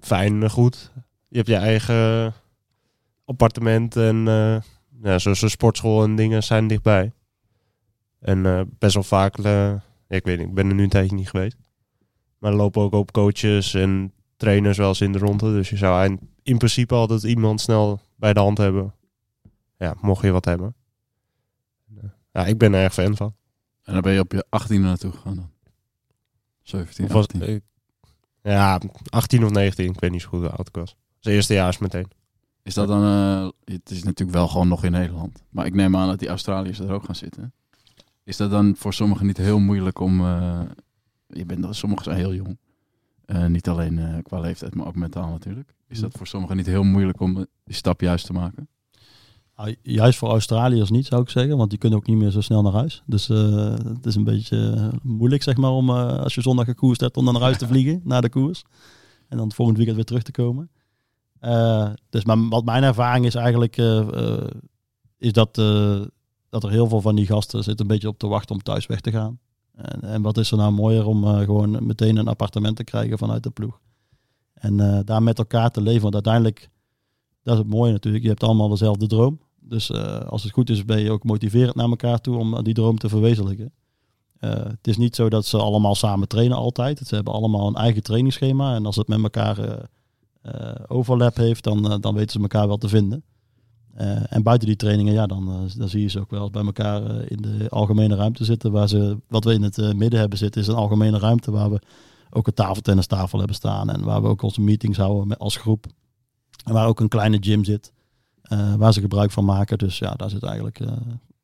[0.00, 0.92] fijn, eh, goed.
[1.28, 2.32] Je hebt je eigen
[3.24, 4.56] appartement en eh,
[5.02, 7.12] ja, zoals een sportschool en dingen zijn dichtbij.
[8.20, 11.28] En best wel vaak, ja, ik weet niet, ik ben er nu een tijdje niet
[11.28, 11.56] geweest.
[12.38, 15.52] Maar er lopen ook op coaches en trainers wel eens in de ronde.
[15.52, 18.94] Dus je zou in principe altijd iemand snel bij de hand hebben.
[19.78, 20.74] Ja, mocht je wat hebben.
[22.34, 23.34] Ja, ik ben er erg fan van.
[23.82, 25.50] En dan ben je op je 18e naartoe gegaan dan.
[26.62, 27.42] 17, Of was, 18.
[27.48, 27.62] ik-
[28.42, 30.96] ja, 18 of 19, ik weet niet zo goed hoe oud ik was.
[31.48, 32.06] Jaar is meteen.
[32.62, 33.02] Is dat dan...
[33.02, 35.42] eh, het is natuurlijk wel gewoon nog in Nederland.
[35.50, 37.52] Maar ik neem aan dat die Australiërs er ook gaan zitten.
[38.24, 40.20] Is dat dan voor sommigen niet heel moeilijk om...
[40.24, 40.60] eh,
[41.26, 42.58] je bent, sommigen zijn heel jong.
[43.24, 45.74] Eh, niet alleen qua leeftijd, maar ook mentaal natuurlijk.
[45.88, 48.68] Is dat voor sommigen niet heel moeilijk om die stap juist te maken?
[49.56, 51.56] Nou, juist voor Australiërs niet, zou ik zeggen.
[51.56, 53.02] Want die kunnen ook niet meer zo snel naar huis.
[53.06, 56.64] Dus eh, het is een beetje eh, moeilijk, zeg maar, om eh, als je zondag
[56.64, 58.64] gekoerst hebt, om dan naar huis te vliegen, na de koers.
[59.28, 60.70] En dan volgend weekend weer terug te komen.
[62.10, 63.76] Dus maar wat mijn ervaring is eigenlijk,
[65.18, 65.54] is dat,
[66.48, 68.86] dat er heel veel van die gasten zitten een beetje op te wachten om thuis
[68.86, 69.38] weg te gaan.
[69.74, 73.42] En, en wat is er nou mooier om gewoon meteen een appartement te krijgen vanuit
[73.42, 73.80] de ploeg.
[74.54, 76.02] En daar met elkaar te leven.
[76.02, 76.68] Want uiteindelijk,
[77.44, 78.22] dat is het mooie natuurlijk.
[78.22, 79.38] Je hebt allemaal dezelfde droom.
[79.60, 82.74] Dus eh, als het goed is, ben je ook motiverend naar elkaar toe om die
[82.74, 83.72] droom te verwezenlijken.
[84.38, 86.98] Eh, het is niet zo dat ze allemaal samen trainen altijd.
[86.98, 88.74] Ze hebben allemaal een eigen trainingsschema.
[88.74, 89.88] En als het met elkaar
[90.42, 93.24] eh, overlap heeft, dan, dan weten ze elkaar wel te vinden.
[94.28, 97.42] En buiten die trainingen, ja, dan, dan zie je ze ook wel bij elkaar in
[97.42, 98.72] de algemene ruimte zitten.
[98.72, 101.80] Waar ze, wat we in het midden hebben zitten, is een algemene ruimte waar we
[102.30, 103.90] ook een tafeltennistafel hebben staan.
[103.90, 105.86] En waar we ook onze meetings houden met, als groep.
[106.64, 107.92] En waar ook een kleine gym zit.
[108.42, 109.78] eh, waar ze gebruik van maken.
[109.78, 110.92] Dus ja, daar zit eigenlijk, eh,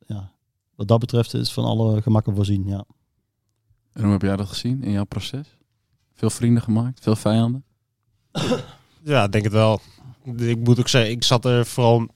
[0.07, 0.33] ja,
[0.75, 2.67] wat dat betreft is van alle gemakken voorzien.
[2.67, 2.85] Ja.
[3.93, 5.59] En hoe heb jij dat gezien in jouw proces?
[6.15, 7.01] Veel vrienden gemaakt?
[7.03, 7.65] Veel vijanden?
[9.03, 9.81] Ja, denk het wel.
[10.37, 12.07] Ik moet ook zeggen, ik zat er vooral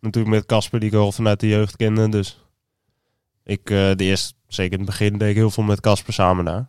[0.00, 2.08] natuurlijk met Casper, die ik al vanuit de jeugd kende.
[2.08, 2.38] Dus
[3.44, 6.44] ik, eh, de eerste, zeker in het begin, deed ik heel veel met Casper samen
[6.44, 6.68] daar.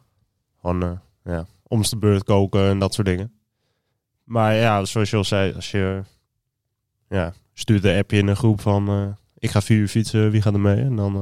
[0.59, 0.91] Gewoon, eh,
[1.23, 3.31] ja, om de beurt koken en dat soort dingen.
[4.23, 6.01] Maar ja, zoals je al zei, als je
[7.09, 9.07] ja, stuurt een appje in een groep van eh,
[9.43, 10.81] ik ga vier uur fietsen, wie gaat er mee?
[10.81, 11.21] En dan eh,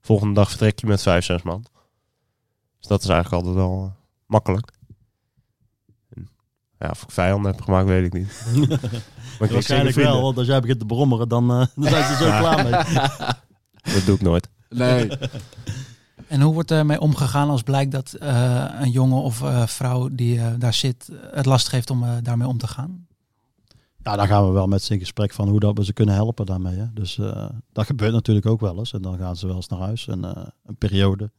[0.00, 1.64] volgende dag vertrek je met vijf, zes man.
[2.78, 3.90] Dus dat is eigenlijk altijd wel eh,
[4.26, 4.72] makkelijk.
[6.08, 6.28] En,
[6.78, 8.46] ja, of ik vijanden heb gemaakt, weet ik niet.
[9.38, 12.24] maar ik Waarschijnlijk wel, want als jij begint te brommeren, dan, eh, dan zijn ze
[12.24, 12.72] zo klaar mee.
[13.94, 14.48] Dat doe ik nooit.
[14.68, 15.08] Nee.
[16.28, 20.38] En hoe wordt ermee omgegaan als blijkt dat eh, een jongen of eh, vrouw die
[20.38, 23.06] eh, daar zit het lastig heeft om daarmee om te gaan?
[24.02, 26.14] Ja, dan gaan we wel met ze in gesprek van hoe dat we ze kunnen
[26.14, 26.76] helpen daarmee.
[26.76, 26.92] Hè.
[26.92, 27.20] Dus
[27.72, 28.92] dat gebeurt natuurlijk ook wel eens.
[28.92, 30.14] En dan gaan ze wel eens naar huis, eh,
[30.64, 31.30] een periode.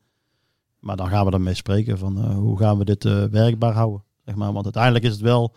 [0.79, 4.03] Maar dan gaan we ermee spreken van hoe gaan we dit werkbaar houden.
[4.25, 4.53] Zeg maar.
[4.53, 5.55] Want uiteindelijk is het wel,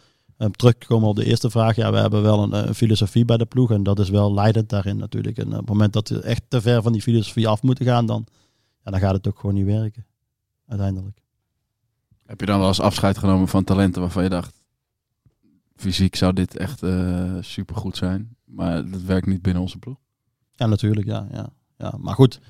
[0.51, 3.71] terugkomen op de eerste vraag, ja, we hebben wel een, een filosofie bij de ploeg.
[3.71, 5.39] En dat is wel leidend daarin natuurlijk.
[5.39, 8.07] En op het moment dat we echt te ver van die filosofie af moeten gaan,
[8.07, 8.27] dan,
[8.89, 10.07] ja, dan gaat het ook gewoon niet werken.
[10.67, 11.23] Uiteindelijk.
[12.27, 14.63] Heb je dan wel eens afscheid genomen van talenten waarvan je dacht,
[15.77, 19.97] fysiek zou dit echt eh supergoed zijn, maar dat werkt niet binnen onze ploeg?
[20.55, 21.27] Ja, natuurlijk, ja.
[21.33, 21.95] ja, ja.
[21.99, 22.41] Maar goed,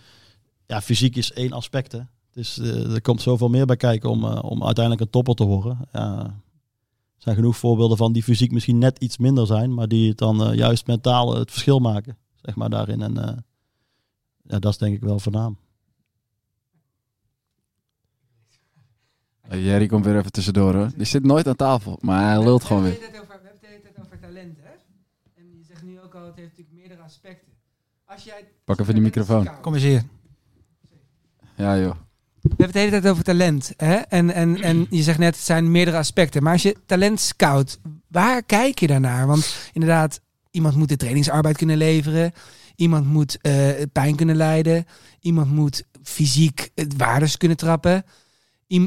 [0.66, 1.92] ja, fysiek is één aspect.
[1.92, 2.00] Hè.
[2.30, 5.78] Dus er komt zoveel meer bij kijken om, eh, om uiteindelijk een topper te worden.
[5.92, 10.08] Ja, er zijn genoeg voorbeelden van die fysiek misschien net iets minder zijn, maar die
[10.08, 12.16] het dan juist mentaal het verschil maken.
[12.34, 13.02] Zeg maar daarin.
[13.02, 13.44] En
[14.42, 15.58] ja, dat is denk ik wel voornaam.
[19.48, 20.90] Eh, Jerry komt weer even tussendoor hoor.
[20.96, 22.98] Die zit nooit aan tafel, maar hij lult gewoon We weer.
[22.98, 24.70] we hebben het de hele tijd over talent, hè?
[25.36, 27.52] En je zegt nu ook al, het heeft natuurlijk meerdere aspecten.
[28.04, 29.60] Als jij, Pak even die microfoon.
[29.60, 30.02] Kom eens hier.
[31.56, 31.94] Ja joh.
[32.40, 33.94] We hebben het de hele tijd over talent, hè?
[33.94, 36.42] En, en, en je zegt net, het zijn meerdere aspecten.
[36.42, 39.26] Maar als je talent scout, waar kijk je daarnaar?
[39.26, 42.32] Want inderdaad, iemand moet de trainingsarbeid kunnen leveren.
[42.76, 44.86] Iemand moet eh, pijn kunnen leiden.
[45.20, 48.04] Iemand moet fysiek het waardes kunnen trappen.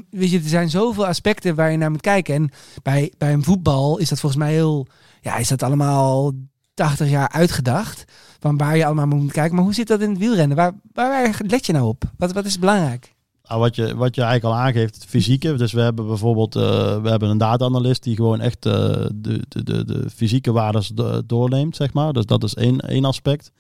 [0.10, 2.36] Weet je, er zijn zoveel aspecten waar je naar moet kijken.
[2.36, 2.50] En
[2.84, 4.88] bij, bij een voetbal is dat volgens mij heel...
[5.22, 6.32] Ja, is dat allemaal
[6.74, 8.06] 80 jaar uitgedacht.
[8.40, 9.56] Van waar je allemaal moet kijken.
[9.56, 10.58] Maar hoe zit dat in het wielrennen?
[10.58, 12.04] Waar, waar, let je nou op?
[12.18, 13.14] Wat, wat is belangrijk?
[13.44, 15.54] Nou, wat, je, wat je eigenlijk al aangeeft, fysieke.
[15.54, 16.62] Dus we hebben bijvoorbeeld uh,
[17.02, 21.26] we hebben een data-analyst die gewoon echt uh, de, de, de, de fysieke waardes do
[21.26, 22.14] doorneemt, zeg maar.
[22.14, 23.52] Dus dat is één, één aspect.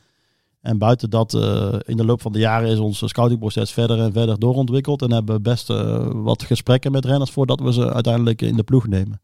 [0.62, 4.14] En buiten dat, uh, in de loop van de jaren is ons scoutingproces verder en
[4.14, 5.02] verder doorontwikkeld.
[5.02, 8.64] En hebben we best uh, wat gesprekken met renners voordat we ze uiteindelijk in de
[8.64, 9.22] ploeg nemen.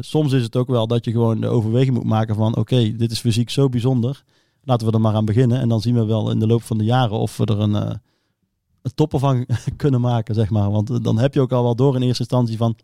[0.00, 3.10] Soms is het ook wel dat je gewoon de overweging moet maken van oké, dit
[3.10, 4.24] is fysiek zo bijzonder.
[4.64, 5.60] Laten we er maar aan beginnen.
[5.60, 7.74] En dan zien we wel in de loop van de jaren of we er een,
[7.74, 10.70] een topper van kunnen maken, zeg maar.
[10.70, 12.76] Want dan heb je ook al wel door in eerste instantie van...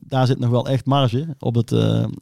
[0.00, 1.74] Daar zit nog wel echt marge op het,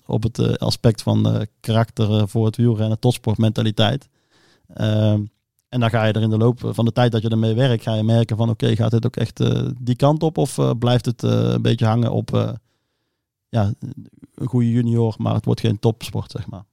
[0.06, 4.08] op het aspect van karakter voor het wielrennen, topsportmentaliteit.
[4.74, 5.24] Ehm,
[5.68, 7.82] en dan ga je er in de loop van de tijd dat je ermee werkt,
[7.82, 9.42] ga je merken van oké, gaat dit ook echt
[9.80, 12.58] die kant op of blijft het een beetje hangen op
[13.48, 13.72] ja,
[14.34, 16.64] een goede junior, maar het wordt geen topsport, zeg maar.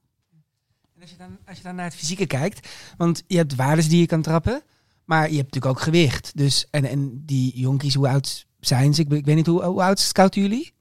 [1.02, 4.00] Als je, dan, als je dan naar het fysieke kijkt, want je hebt waardes die
[4.00, 4.62] je kan trappen,
[5.06, 6.32] maar je hebt natuurlijk ook gewicht.
[6.38, 9.02] Dus, en, en die jonkies, hoe oud zijn ze?
[9.02, 10.74] Ik, weet niet, hoe oud scouten jullie?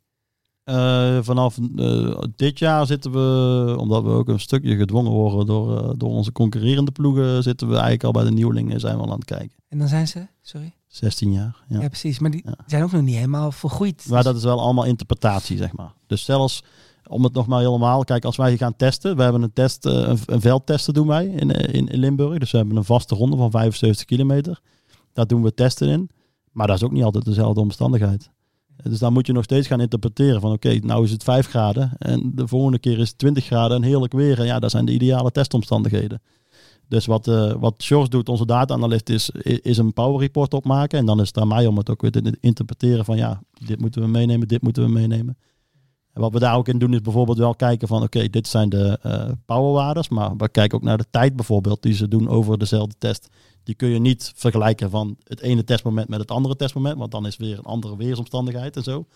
[0.64, 5.82] Uh, vanaf uh, dit jaar zitten we, omdat we ook een stukje gedwongen worden door,
[5.82, 9.10] uh, door onze concurrerende ploegen, zitten we eigenlijk al bij de nieuwelingen zijn we al
[9.10, 9.56] aan het kijken.
[9.68, 10.74] En dan zijn ze, sorry?
[10.86, 11.56] 16 jaar.
[11.68, 12.18] Ja, ja precies.
[12.18, 12.54] Maar die ja.
[12.66, 14.06] zijn ook nog niet helemaal volgroeid.
[14.08, 15.92] Maar dat is wel allemaal interpretatie, zeg maar.
[16.06, 16.62] Dus zelfs
[17.06, 20.18] om het nog maar helemaal, kijk, als wij gaan testen, we hebben een test, een,
[20.26, 22.38] een veldtesten doen wij in, in, in Limburg.
[22.38, 24.60] Dus we hebben een vaste ronde van 75 kilometer.
[25.12, 26.10] Daar doen we testen in.
[26.50, 28.30] Maar dat is ook niet altijd dezelfde omstandigheid.
[28.82, 31.92] Dus dan moet je nog steeds gaan interpreteren van oké, nou is het 5 graden
[31.98, 34.38] en de volgende keer is het 20 graden en heerlijk weer.
[34.38, 36.20] En ja, dat zijn de ideale testomstandigheden.
[36.88, 40.98] Dus wat, uh, wat Sjors doet, onze data-analyst, is, is een power report opmaken.
[40.98, 43.80] En dan is het aan mij om het ook weer te interpreteren van ja, dit
[43.80, 45.36] moeten we meenemen, dit moeten we meenemen.
[46.12, 48.68] En wat we daar ook in doen is bijvoorbeeld wel kijken van oké, dit zijn
[48.68, 50.08] de uh, powerwaardes.
[50.08, 53.28] Maar we kijken ook naar de tijd bijvoorbeeld die ze doen over dezelfde test.
[53.62, 56.98] Die kun je niet vergelijken van het ene testmoment met het andere testmoment.
[56.98, 59.06] Want dan is weer een andere weersomstandigheid en zo.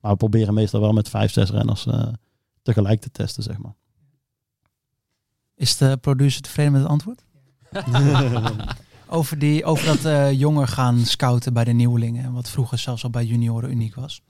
[0.00, 2.06] Maar we proberen meestal wel met vijf, zes renners uh,
[2.62, 3.74] tegelijk te testen, zeg maar.
[5.54, 7.24] Is de producer tevreden met het antwoord?
[9.08, 12.32] over, die, over dat uh, jonger gaan scouten bij de nieuwelingen.
[12.32, 14.22] Wat vroeger zelfs al bij junioren uniek was.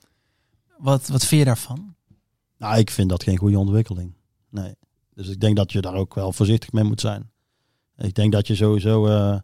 [0.79, 1.95] Wat, wat vind je daarvan?
[2.59, 4.15] Nou, ik vind dat geen goede ontwikkeling.
[4.51, 4.75] Nee.
[5.15, 7.31] Dus ik denk dat je daar ook wel voorzichtig mee moet zijn.
[7.97, 9.39] Ik denk dat je sowieso uh,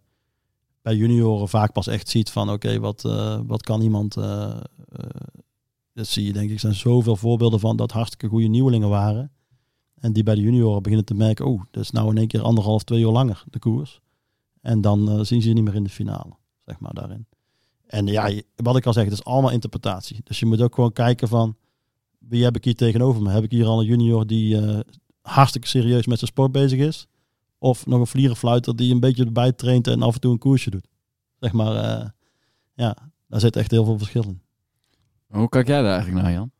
[0.82, 4.16] bij junioren vaak pas echt ziet van oké, wat, uh, wat kan iemand.
[4.16, 4.60] Uh,
[5.92, 9.32] dat zie je denk ik, zijn zoveel voorbeelden van dat hartstikke goede nieuwelingen waren.
[9.94, 12.42] En die bij de junioren beginnen te merken, oh, dat is nou in één keer
[12.42, 14.00] anderhalf, twee uur langer de koers.
[14.60, 16.32] En dan zien ze je niet meer in de finale,
[16.64, 17.26] zeg maar daarin.
[17.86, 20.20] En ja, wat ik al zeg, het is allemaal interpretatie.
[20.24, 21.56] Dus je moet ook gewoon kijken van,
[22.18, 23.30] wie heb ik hier tegenover me?
[23.30, 24.58] Heb ik hier al een junior die
[25.20, 27.06] hartstikke serieus met zijn sport bezig is?
[27.62, 30.70] Of nog een vlierenfluiter die een beetje erbij traint en af en toe een koersje
[30.70, 30.86] doet.
[31.40, 32.06] Zeg maar, uh,
[32.74, 32.96] ja,
[33.28, 34.40] Daar zit echt heel veel verschil in.
[35.26, 36.50] Hoe kijk jij daar eigenlijk naar, Jan?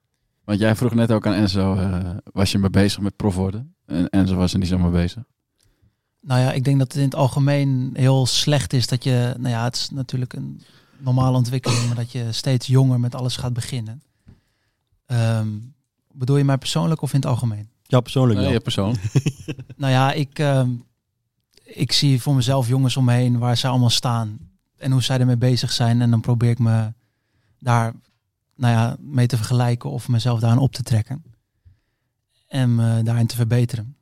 [0.44, 3.74] Want jij vroeg net ook aan Enzo, eh, was je mee bezig met prof worden?
[3.86, 5.22] En Enzo was er niet zo mee bezig.
[6.20, 9.48] Nou ja, ik denk dat het in het algemeen heel slecht is dat je, nou
[9.54, 10.60] ja, het is natuurlijk een
[10.98, 14.02] normale ontwikkeling, maar dat je steeds jonger met alles gaat beginnen.
[15.06, 15.48] Ehm,
[16.12, 17.68] bedoel je mij persoonlijk of in het algemeen?
[17.82, 18.54] Ja, persoonlijk Nee, wel.
[18.54, 18.96] je persoon.
[19.76, 20.70] Nou ja, ik, ehm,
[21.74, 24.38] ik zie voor mezelf jongens om me heen waar ze allemaal staan
[24.76, 26.00] en hoe zij ermee bezig zijn.
[26.00, 26.92] En dan probeer ik me
[27.58, 27.92] daar
[28.56, 31.22] nou ja, mee te vergelijken of mezelf daaraan op te trekken.
[32.48, 33.96] En me daarin te verbeteren.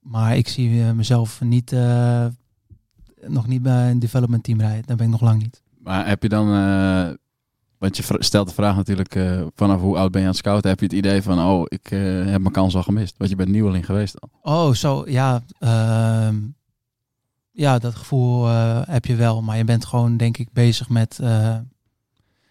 [0.00, 2.26] Maar ik zie eh, mezelf niet, eh,
[3.26, 4.86] nog niet bij een development team rijden.
[4.86, 5.62] Daar ben ik nog lang niet.
[5.78, 7.14] Maar heb je dan, eh,
[7.78, 9.18] want je stelt de vraag natuurlijk
[9.54, 11.86] vanaf hoe oud ben je aan het scouten, heb je het idee van, oh, ik
[12.26, 13.14] heb mijn kans al gemist.
[13.18, 14.28] Want je bent nieuweling geweest al.
[14.42, 15.42] Oh, zo, ja.
[17.52, 19.42] Ja, dat gevoel eh, heb je wel.
[19.42, 21.58] Maar je bent gewoon, denk ik, bezig met eh,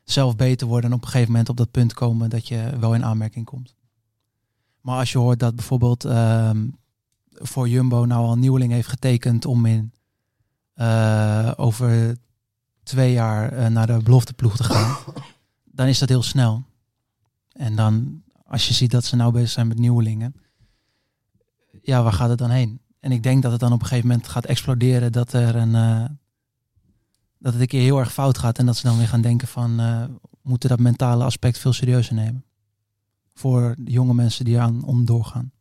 [0.03, 0.89] zelf beter worden.
[0.89, 3.75] En op een gegeven moment op dat punt komen dat je wel in aanmerking komt.
[4.81, 6.67] Maar als je hoort dat bijvoorbeeld ehm,
[7.31, 9.93] voor Jumbo nou al een nieuweling heeft getekend om in
[10.73, 12.17] eh, over
[12.83, 14.97] twee jaar naar de belofteploeg te gaan,
[15.77, 16.63] dan is dat heel snel.
[17.51, 20.35] En dan, als je ziet dat ze nou bezig zijn met nieuwelingen,
[21.81, 22.81] ja, waar gaat het dan heen?
[22.99, 25.75] En ik denk dat het dan op een gegeven moment gaat exploderen dat er een
[25.75, 26.05] eh,
[27.38, 29.47] dat het een keer heel erg fout gaat en dat ze dan weer gaan denken
[29.47, 30.09] van we
[30.41, 32.43] moeten dat mentale aspect veel serieuzer nemen
[33.33, 35.51] voor de jonge mensen die aan om doorgaan.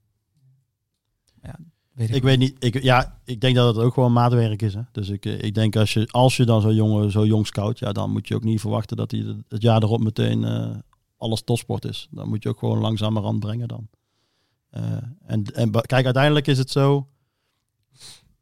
[1.42, 1.59] Ja,
[1.92, 2.14] weet ik.
[2.14, 2.64] Ik weet niet.
[2.64, 4.74] Ik, ja, ik denk dat het ook gewoon maatwerk is.
[4.74, 4.81] Hè.
[4.92, 7.79] Dus ik, eh, ik denk als je, als je dan zo jong, zo jong scout,
[7.79, 10.44] ja, dan moet je ook niet verwachten dat hij het- jaar erop meteen
[11.16, 12.09] alles topsport is.
[12.11, 13.88] Dan moet je ook gewoon langzamerhand brengen dan.
[15.27, 17.09] En, en kijk, uiteindelijk is het zo.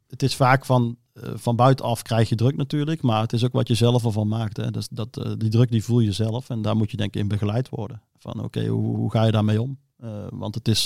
[0.08, 3.52] Het is vaak van, eh, van buitenaf krijg je druk natuurlijk, maar het is ook
[3.52, 4.56] wat je zelf ervan maakt.
[4.56, 4.70] Hè.
[4.70, 7.20] Dus dat, eh, die druk die voel je zelf en daar moet je denk ik
[7.20, 8.02] in begeleid worden.
[8.18, 9.78] Van oké, hoe, ga je daarmee om?
[9.96, 10.84] Eh, want het is,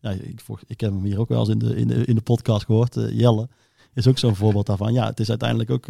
[0.00, 2.20] ja, ik, ik heb hem hier ook wel eens in de, in de, in de
[2.20, 2.96] podcast gehoord.
[2.96, 3.48] eh, Jelle
[3.94, 4.92] is ook zo'n voorbeeld daarvan.
[4.92, 5.86] Ja, het is uiteindelijk ook...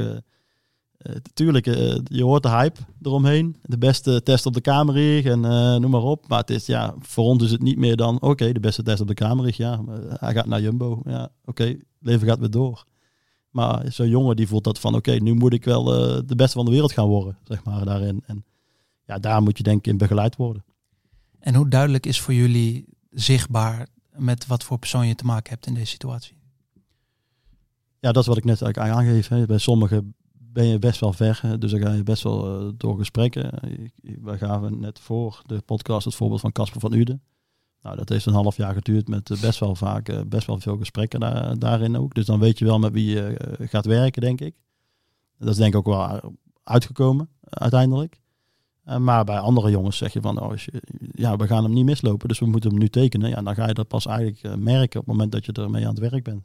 [1.35, 1.64] tuurlijk,
[2.05, 3.57] je hoort de hype eromheen.
[3.62, 5.40] De beste test op de Kamerrig en
[5.81, 6.29] noem maar op.
[6.29, 8.20] Maar het is, ja, voor ons is het niet meer dan...
[8.20, 9.85] Oké, de beste test op de Kamerrig, ja.
[10.09, 11.00] hij gaat naar Jumbo.
[11.05, 11.76] Ja, oké,
[12.07, 12.85] leven gaat weer door.
[13.51, 14.95] Maar zo'n jongen die voelt dat van...
[14.95, 17.85] Oké, nu moet ik wel eh, de beste van de wereld gaan worden, zeg maar,
[17.85, 18.23] daarin.
[18.27, 18.45] En
[19.05, 20.64] ja, daar moet je denk ik in begeleid worden.
[21.38, 25.66] En hoe duidelijk is voor jullie zichtbaar met wat voor persoon je te maken hebt
[25.66, 26.37] in deze situatie?
[28.01, 29.29] Ja, dat is wat ik net eigenlijk aangeef.
[29.29, 29.47] Hè.
[29.47, 31.59] Bij sommigen ben je best wel ver, hè.
[31.59, 33.51] dus dan ga je best wel eh, door gesprekken.
[34.23, 37.23] Wij gaven net voor de podcast het voorbeeld van Casper van Uden.
[37.83, 40.61] Nou, dat heeft een half jaar geduurd met eh, best wel vaak, eh, best wel
[40.61, 42.15] veel gesprekken daar, daarin ook.
[42.15, 44.55] Dus dan weet je wel met wie je eh, gaat werken, denk ik.
[45.39, 48.21] Dat is denk ik ook wel uitgekomen, uiteindelijk.
[48.99, 50.53] Maar bij andere jongens zeg je van, oh,
[51.12, 53.29] ja, we gaan hem niet mislopen, dus we moeten hem nu tekenen.
[53.29, 55.95] Ja, dan ga je dat pas eigenlijk merken op het moment dat je ermee aan
[55.95, 56.43] het werk bent.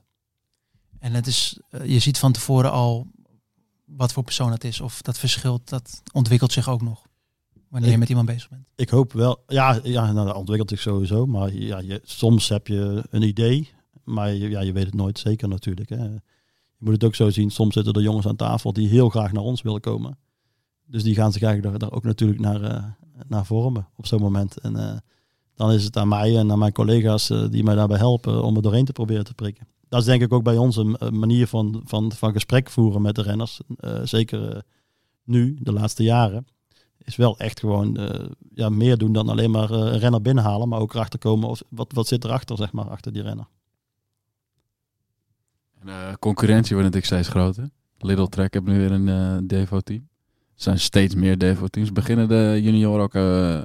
[1.00, 3.08] En het is, je ziet van tevoren al
[3.86, 4.82] wat voor persoon het is.
[4.82, 7.06] Of dat verschilt, dat ontwikkelt zich ook nog.
[7.71, 8.67] Wanneer je met iemand bezig bent.
[8.75, 9.43] Ik hoop wel.
[9.47, 11.25] Ja, ja nou, dat ontwikkelt zich sowieso.
[11.25, 13.69] Maar ja, je, soms heb je een idee.
[14.03, 15.89] Maar je, ja, je weet het nooit zeker natuurlijk.
[15.89, 16.03] Hè.
[16.03, 16.19] Je
[16.77, 17.49] moet het ook zo zien.
[17.49, 20.17] Soms zitten er jongens aan tafel die heel graag naar ons willen komen.
[20.86, 22.84] Dus die gaan zich eigenlijk daar, daar ook natuurlijk naar, eh,
[23.27, 24.57] naar vormen op zo'n moment.
[24.57, 24.97] En eh,
[25.55, 28.55] dan is het aan mij en aan mijn collega's eh, die mij daarbij helpen om
[28.55, 29.67] er doorheen te proberen te prikken.
[29.89, 33.15] Dat is denk ik ook bij ons een, manier van, van, van gesprek voeren met
[33.15, 33.62] de renners.
[34.03, 34.63] Zeker
[35.23, 36.45] nu, de laatste jaren
[37.04, 40.70] is wel echt gewoon eh, ja, meer doen dan alleen maar eh, een renner binnenhalen,
[40.70, 43.48] maar ook erachter komen of wat, wat zit erachter, zeg maar, achter die renner.
[45.80, 47.70] En, eh, concurrentie wordt natuurlijk steeds groter.
[47.98, 50.10] Little Track heeft nu weer een Devo-team.
[50.56, 51.92] Er zijn steeds meer Devo-teams.
[51.92, 53.64] Beginnen de junioren ook een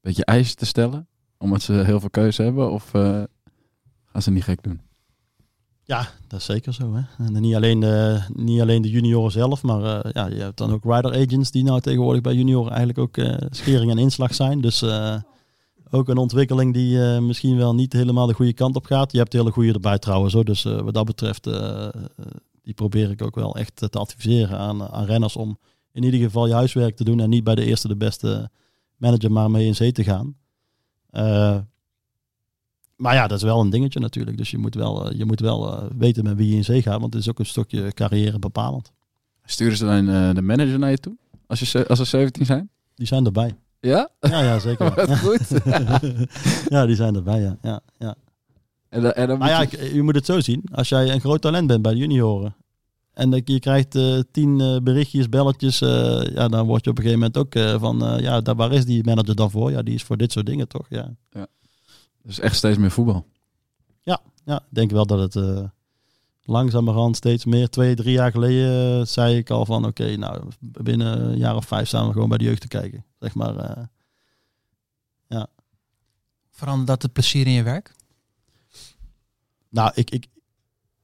[0.00, 1.06] beetje eisen te stellen?
[1.38, 2.70] Omdat ze heel veel keuze hebben?
[2.70, 4.80] Of gaan ze niet gek doen?
[5.92, 6.94] Ja, dat is zeker zo.
[6.94, 7.24] Hè?
[7.24, 10.72] En niet alleen, de, niet alleen de junioren zelf, maar eh, ja, je hebt dan
[10.72, 14.60] ook rider agents die nou tegenwoordig bij junioren eigenlijk ook eh, schering en inslag zijn.
[14.60, 15.16] Dus eh,
[15.90, 19.12] ook een ontwikkeling die misschien wel niet helemaal de goede kant op gaat.
[19.12, 20.34] Je hebt hele goede erbij trouwens.
[20.34, 20.44] Hoor.
[20.44, 21.44] Dus wat dat betreft,
[22.62, 25.58] die probeer ik ook wel echt te adviseren aan, aan renners om
[25.92, 28.50] in ieder geval je huiswerk te doen en niet bij de eerste de beste
[28.96, 30.36] manager maar mee in zee te gaan.
[33.02, 34.36] Maar ja, dat is wel een dingetje natuurlijk.
[34.36, 36.82] Dus je moet wel, eh, je moet wel eh, weten met wie je in zee
[36.82, 37.00] gaat.
[37.00, 38.92] Want het is ook een stukje carrière bepalend.
[39.44, 41.16] Sturen ze dan eh, de manager naar je toe?
[41.46, 42.70] Als, je, ze- als er 17 zijn?
[42.94, 43.54] Die zijn erbij.
[43.80, 44.08] Ja?
[44.20, 44.94] Ja, ja zeker.
[45.06, 45.48] Wat goed.
[46.74, 47.56] ja, die zijn erbij, ja.
[47.62, 48.14] ja, ja.
[48.88, 50.62] En, dan- en dan Maar ja, je- moet het zo zien.
[50.72, 52.54] Als jij een groot talent bent bij de junioren.
[53.12, 53.98] En je krijgt
[54.30, 55.78] tien berichtjes, belletjes.
[56.34, 58.20] ja, dan word je op een gegeven moment ook van...
[58.22, 59.70] ja, daar, waar is die manager dan voor?
[59.70, 60.86] Ja, die is voor dit soort dingen toch?
[60.88, 61.10] Ja,
[62.22, 63.26] Dus echt steeds meer voetbal.
[64.44, 65.64] ja ik denk wel dat het eh,
[66.42, 67.68] langzamerhand steeds meer...
[67.68, 69.86] Twee, drie jaar geleden eh, zei ik al van...
[69.86, 73.04] Oké, nou, binnen een jaar of vijf staan we gewoon bij de jeugd te kijken.
[73.18, 73.56] Zeg maar...
[73.56, 73.84] eh,
[76.50, 77.94] Verandert dat het plezier in je werk?
[79.68, 80.26] Nou, ik, ik,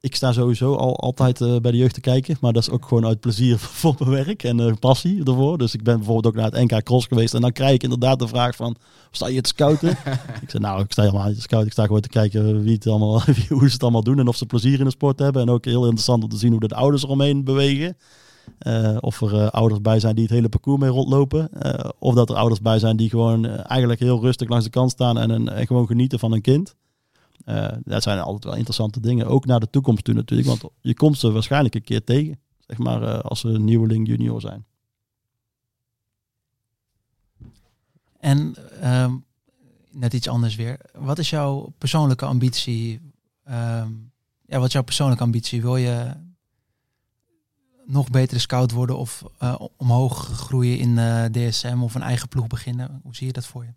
[0.01, 2.37] ik sta sowieso al altijd eh, bij de jeugd te kijken.
[2.41, 5.59] Maar dat is ook gewoon uit plezier voor mijn werk en eh, passie ervoor.
[5.59, 7.35] Dus ik ben bijvoorbeeld ook naar het NK Cross geweest.
[7.35, 8.77] En dan krijg ik inderdaad de vraag van,
[9.11, 9.91] sta je te scouten?
[10.43, 11.67] ik zeg, nou, ik sta helemaal niet te scouten.
[11.67, 14.19] Ik sta gewoon te kijken wie het allemaal, hoe ze het allemaal doen.
[14.19, 15.43] En of ze plezier in de sport hebben.
[15.43, 17.97] En ook heel interessant om te zien hoe de ouders eromheen bewegen.
[18.59, 21.51] Eh, of er ouders bij zijn die het hele parcours mee rondlopen.
[21.99, 25.19] Of dat er ouders bij zijn die gewoon eigenlijk heel rustig langs de kant staan
[25.19, 26.75] en, en gewoon genieten van een kind.
[27.49, 29.27] Eh, dat zijn altijd wel interessante dingen.
[29.27, 30.49] Ook naar de toekomst toe natuurlijk.
[30.49, 32.41] Want je komt ze waarschijnlijk een keer tegen.
[32.67, 34.65] Zeg maar eh, als ze nieuweling junior zijn.
[38.21, 39.17] En ehm,
[39.91, 40.81] net iets anders weer.
[40.93, 43.01] Wat is jouw persoonlijke ambitie?
[43.45, 43.91] Ehm,
[44.47, 45.63] ja, wat is jouw persoonlijke ambitie?
[45.63, 46.13] Wil je
[47.87, 50.95] nog betere scout worden of eh, omhoog groeien in
[51.33, 53.01] DSM of een eigen ploeg beginnen?
[53.03, 53.73] Hoe zie je dat voor je?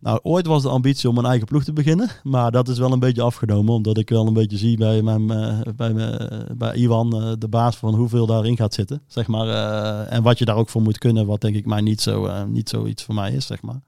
[0.00, 2.08] Nou, ooit was de ambitie om een eigen ploeg te beginnen.
[2.22, 3.74] Maar dat is wel een beetje afgenomen.
[3.74, 7.48] Omdat ik wel een beetje zie bij, mijn, eh, bij, mijn, bij Iwan, eh, de
[7.48, 9.02] baas, van hoeveel daarin gaat zitten.
[9.06, 9.48] Zeg maar.
[9.48, 11.26] eh, en wat je daar ook voor moet kunnen.
[11.26, 13.80] Wat denk ik mij niet, zo, eh, niet zoiets voor mij is, zeg maar.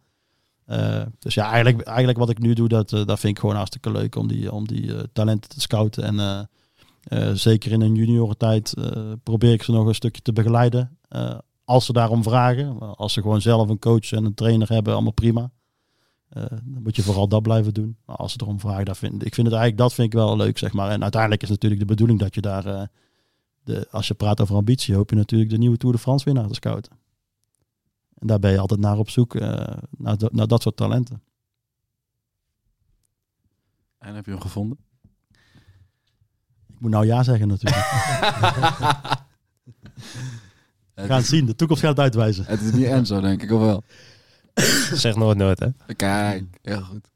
[0.65, 3.57] Eh, dus ja, eigenlijk, eigenlijk wat ik nu doe, dat, eh, dat vind ik gewoon
[3.57, 4.17] hartstikke leuk.
[4.17, 6.05] Om die, om die eh, talenten te scouten.
[6.05, 6.41] En eh,
[7.29, 10.99] eh, zeker in een juniorentijd eh probeer ik ze nog een stukje te begeleiden.
[11.09, 11.35] Eh,
[11.65, 12.97] als ze daarom vragen.
[12.97, 15.51] Als ze gewoon zelf een coach en een trainer hebben, allemaal prima.
[16.29, 17.97] Eh, dan moet je vooral dat blijven doen.
[18.05, 20.37] Maar als ze erom vragen, dat vind, ik vind het eigenlijk dat vind ik wel
[20.37, 20.91] leuk, zeg maar.
[20.91, 22.83] En uiteindelijk is natuurlijk de bedoeling dat je daar, eh,
[23.65, 26.47] de, als je praat over ambitie, hoop je natuurlijk de nieuwe Tour de France winnaar
[26.49, 26.93] te scouten.
[28.19, 31.23] En daar ben je altijd naar op zoek, eh, naar, dat- naar dat soort talenten.
[33.99, 34.79] En heb je hem gevonden?
[36.69, 37.85] Ik moet nou ja zeggen natuurlijk.
[40.95, 42.45] We gaan het zien, de toekomst gaat het uitwijzen.
[42.45, 43.83] Het is niet Enzo, denk ik, of wel?
[44.95, 45.95] Zeg nooit nooit, hè?
[45.97, 47.11] Kijk, heel goed.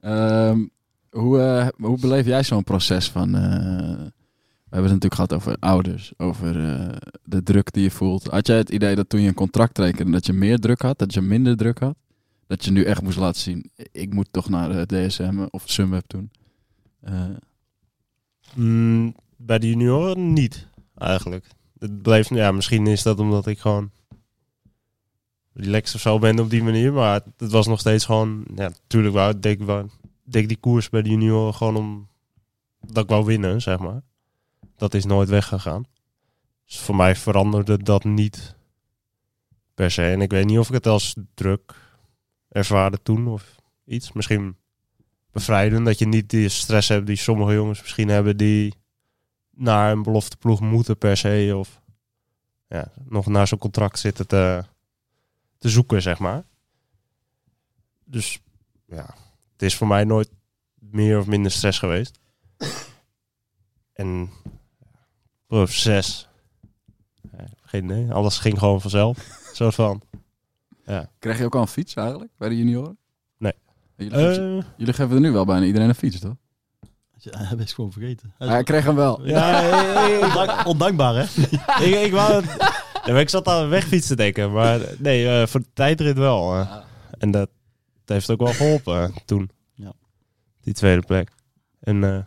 [0.00, 0.64] Ehm,
[1.10, 3.34] hoe, eh, hoe beleef jij zo'n proces van...
[3.34, 3.42] eh,
[4.66, 8.26] we hebben het natuurlijk gehad over ouders, over eh, de druk die je voelt.
[8.26, 10.98] Had jij het idee dat toen je een contract tekende, dat je meer druk had,
[10.98, 11.96] dat je minder druk had?
[12.46, 16.30] Dat je nu echt moest laten zien, ik moet toch naar DSM of Sunweb toen?
[18.54, 21.46] Mm, bij de junioren niet, eigenlijk.
[21.78, 23.90] Het bleef, ja, misschien is dat omdat ik gewoon
[25.56, 26.92] relaxed of zo ben op die manier.
[26.92, 29.88] Maar het was nog steeds gewoon, ja, natuurlijk wou, ik wou,
[30.24, 32.08] die koers bij de junioren gewoon om
[32.80, 34.02] dat ik wou winnen, zeg maar.
[34.76, 35.84] Dat is nooit weggegaan.
[36.66, 38.56] Dus voor mij veranderde dat niet
[39.74, 40.02] per se.
[40.02, 41.74] En ik weet niet of ik het als druk
[42.48, 43.54] ervaarde toen of
[43.84, 44.12] iets.
[44.12, 44.56] Misschien
[45.32, 48.74] bevrijden dat je niet die stress hebt die sommige jongens misschien hebben die
[49.50, 51.80] naar een belofteploeg moeten per se of
[52.68, 54.64] ja, nog naar zo'n contract zitten te,
[55.66, 56.44] te zoeken, zeg maar.
[58.04, 58.40] Dus
[58.86, 59.06] ja,
[59.52, 60.30] het is voor mij nooit
[60.74, 62.18] meer of minder stress geweest.
[63.92, 64.30] En
[65.46, 66.28] prof 6.
[67.62, 68.12] Geen idee.
[68.12, 69.18] Alles ging gewoon vanzelf.
[69.52, 70.02] soort van.
[71.18, 72.98] Krijg je ook al een fiets eigenlijk, bij de junioren?
[73.38, 73.52] Nee.
[73.96, 76.34] Jullie, geven, Eh, jullie geven er nu wel bijna iedereen een fiets, toch?
[77.18, 78.34] Ja, hij is gewoon vergeten.
[78.38, 79.26] Hij is- Hij kreeg hem wel.
[79.26, 81.22] ja, Ondank- ondankbaar, hè?
[81.86, 85.28] ik, ik, wou het, ja, maar ik zat aan een wegfiets te denken, maar nee,
[85.28, 86.54] eh, voor de tijdrit wel.
[86.54, 86.76] eh.
[87.18, 87.48] En dat,
[88.04, 89.50] dat heeft ook wel geholpen eh, toen.
[89.74, 89.92] Ja.
[90.62, 91.30] Die tweede plek.
[91.80, 92.18] En eh,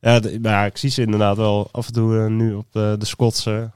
[0.00, 2.92] ja, de- maar ja, ik zie ze inderdaad wel af en toe nu op eh,
[2.98, 3.70] de Schotse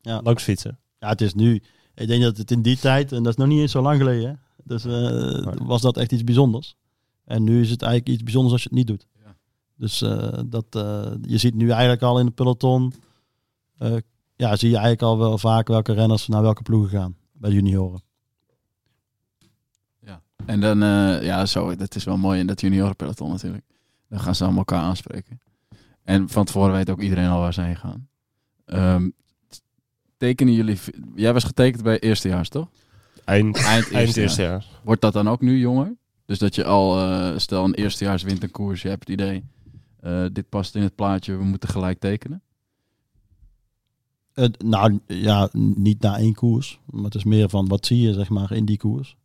[0.00, 0.20] Ja.
[0.22, 0.78] langs fietsen.
[0.98, 1.62] Ja, het is nu.
[1.94, 3.98] Ik denk dat het in die tijd, en dat is nog niet eens zo lang
[3.98, 4.34] geleden, hè?
[4.64, 6.76] dus eh, was dat echt iets bijzonders.
[7.24, 9.06] En nu is het eigenlijk iets bijzonders als je het niet doet.
[9.24, 9.34] Ja.
[9.76, 12.92] Dus eh, dat, eh, je ziet nu eigenlijk al in de peloton,
[13.78, 13.94] eh,
[14.38, 17.56] ja, zie je eigenlijk al wel vaak welke renners naar welke ploegen gaan bij de
[17.56, 18.02] junioren.
[20.46, 23.64] En dan, eh, ja, zo, dat is wel mooi in dat juniorenpeloton natuurlijk.
[24.08, 25.40] Dan gaan ze allemaal elkaar aanspreken.
[26.02, 28.08] En van tevoren weet ook iedereen al waar ze heen gaan.
[28.64, 29.08] Ehm,
[30.16, 30.78] tekenen jullie...
[31.14, 32.68] Jij was getekend bij eerstejaars, toch?
[33.24, 34.66] Eind, Eind eind eerste eerste jaar.
[34.82, 35.96] Wordt dat dan ook nu jonger?
[36.24, 39.44] Dus dat je al, eh, stel een eerstejaars wint een koers, je hebt het idee,
[40.00, 42.42] eh, dit past in het plaatje, we moeten gelijk tekenen.
[44.64, 48.28] Nou ja, niet na één koers, maar het is meer van wat zie je zeg
[48.28, 49.16] maar in die koers.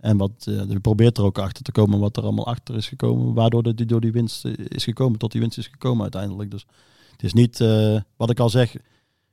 [0.00, 3.34] En wat, je probeert er ook achter te komen wat er allemaal achter is gekomen,
[3.34, 6.50] waardoor die door die winst is gekomen, tot die winst is gekomen uiteindelijk.
[6.50, 6.66] Dus
[7.12, 8.82] het is niet, eh, wat ik al zeg, het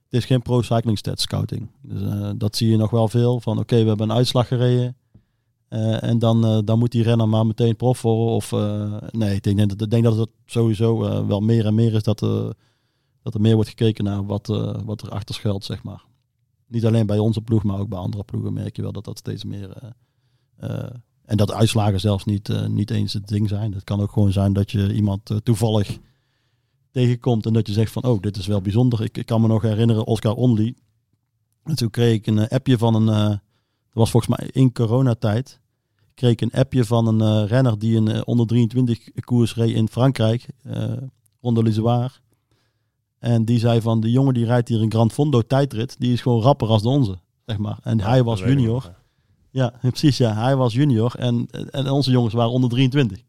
[0.10, 1.68] is geen pro cycling stat scouting.
[1.82, 4.96] Dus, eh, dat zie je nog wel veel van, oké, we hebben een uitslag gereden.
[6.00, 8.36] en dan, dan moet die renner maar meteen prof worden.
[8.36, 8.52] Of,
[9.12, 10.98] nee, ik denk, dat- ik denk dat het sowieso
[11.28, 12.22] wel meer en meer is dat,
[13.28, 16.06] dat er meer wordt gekeken naar wat, eh, wat er achter schuilt, zeg maar.
[16.68, 19.18] Niet alleen bij onze ploeg, maar ook bij andere ploegen merk je wel dat dat
[19.18, 19.72] steeds meer...
[19.72, 19.90] eh,
[20.58, 20.90] eh,
[21.26, 23.74] en dat uitslagen zelfs niet, niet eens het ding zijn.
[23.74, 25.98] Het kan ook gewoon zijn dat je iemand toevallig
[26.92, 29.04] tegenkomt en dat je zegt van, oh, dit is wel bijzonder.
[29.04, 30.76] Ik, ik kan me nog herinneren, Oscar Only.
[31.64, 33.40] En toen kreeg ik een appje van een, eh, dat
[33.94, 35.60] was volgens mij in coronatijd,
[36.14, 40.48] kreeg ik een appje van een renner die een onder 23 koers reed in Frankrijk,
[41.42, 42.12] Ronde l'Isoire.
[43.28, 46.22] En die zei van, de jongen die rijdt hier een Grand Fondo tijdrit, die is
[46.22, 47.80] gewoon rapper als de onze, zeg maar.
[47.84, 48.96] En hij was junior.
[49.50, 50.18] Ja, precies.
[50.18, 50.34] Ja.
[50.34, 53.22] Hij was junior en, en onze jongens waren onder 23.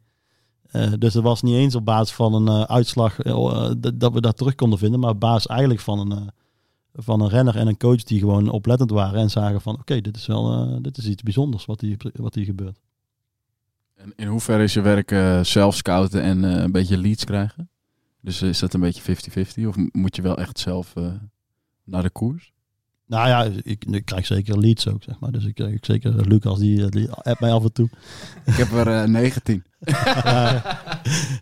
[0.70, 4.20] Eh, dus het was niet eens op basis van een eh, uitslag eh, dat- we
[4.20, 6.30] dat terug konden vinden, maar op basis eigenlijk van een,
[6.92, 10.16] van een renner en een coach die gewoon oplettend waren en zagen van oké, dit
[10.16, 12.78] is wel dit is iets bijzonders wat hier, wat hier gebeurt.
[13.94, 15.10] En in hoeverre is je werk
[15.46, 17.70] zelf scouten en een beetje leads krijgen?
[18.20, 19.16] Dus is dat een beetje
[19.62, 19.66] 50-50?
[19.66, 21.12] Of moet je wel echt zelf eh,
[21.84, 22.52] naar de koers?
[23.06, 25.32] Nou ja, ik, ik krijg zeker leads ook, zeg maar.
[25.32, 27.88] Dus ik krijg zeker Lucas, die, eh, die appt mij af en toe.
[28.44, 29.64] Ik heb er eh, 19.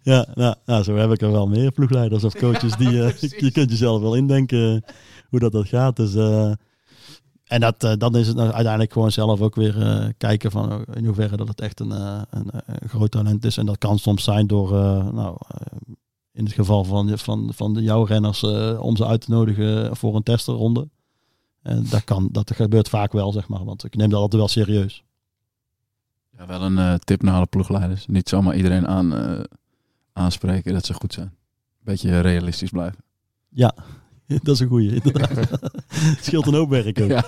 [0.03, 2.77] ja, nou, nou, zo heb ik er wel meer ploegleiders of coaches.
[2.77, 4.93] Die, eh, je kunt jezelf wel indenken eh,
[5.29, 5.97] hoe dat, dat gaat.
[5.97, 6.53] Dus, eh,
[7.47, 10.73] en dat, eh, dan is het nou uiteindelijk gewoon zelf ook weer eh, kijken van
[10.73, 13.57] oh, in hoeverre dat het echt een, eh, een, eh, een groot talent is.
[13.57, 15.95] En dat kan soms zijn door, eh, nou, eh,
[16.37, 19.97] in het geval van, van, van de jouw renners, eh, om ze uit te nodigen
[19.97, 20.89] voor een testerronde.
[21.63, 23.65] En dat, kan, dat gebeurt vaak wel, zeg maar.
[23.65, 25.05] Want ik neem dat altijd wel serieus.
[26.39, 28.07] Ja, wel een eh, tip naar alle ploegleiders.
[28.07, 29.45] Niet zomaar iedereen aan, eh,
[30.13, 31.35] aanspreken dat ze goed zijn.
[31.81, 33.05] Beetje realistisch blijven.
[33.49, 33.75] Ja,
[34.27, 35.37] dat is een goeie, inderdaad.
[35.89, 37.11] Het scheelt een hoop werk ook.
[37.11, 37.25] Ja.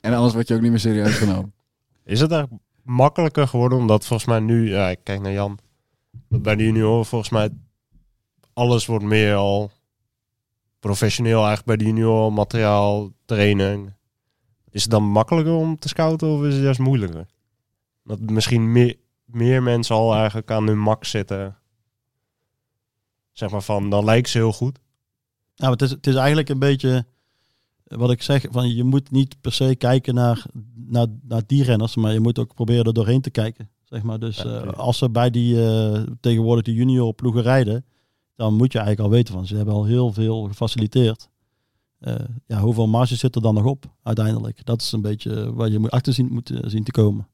[0.00, 1.52] En anders word je ook niet meer serieus genomen.
[2.04, 3.78] Is het eigenlijk makkelijker geworden?
[3.78, 5.58] Omdat volgens mij nu, ja, ik kijk naar Jan,
[6.28, 7.50] bij de junioren volgens mij
[8.56, 9.70] alles wordt meer al
[10.78, 13.92] professioneel eigenlijk bij de junioren, materiaal, training.
[14.70, 17.26] Is het dan makkelijker om te scouten of is het juist moeilijker?
[18.04, 21.56] Dat misschien meer, meer mensen al eigenlijk aan hun max zitten.
[23.32, 24.78] Zeg maar van, dan lijkt ze heel goed.
[25.56, 27.06] Nou, het is, het is eigenlijk een beetje
[27.84, 31.96] wat ik zeg, van je moet niet per se kijken naar, naar, naar die renners,
[31.96, 33.70] maar je moet ook proberen er doorheen te kijken.
[33.84, 34.18] Zeg maar.
[34.18, 37.84] Dus Ja, eh, als ze bij die eh, tegenwoordig de junior ploegen rijden,
[38.36, 41.28] dan moet je eigenlijk al weten van ze hebben al heel veel gefaciliteerd.
[41.98, 42.14] Eh,
[42.46, 44.64] ja, hoeveel marge zit er dan nog op uiteindelijk?
[44.64, 47.28] Dat is een beetje waar je moet achter zien, moet eh, zien te komen.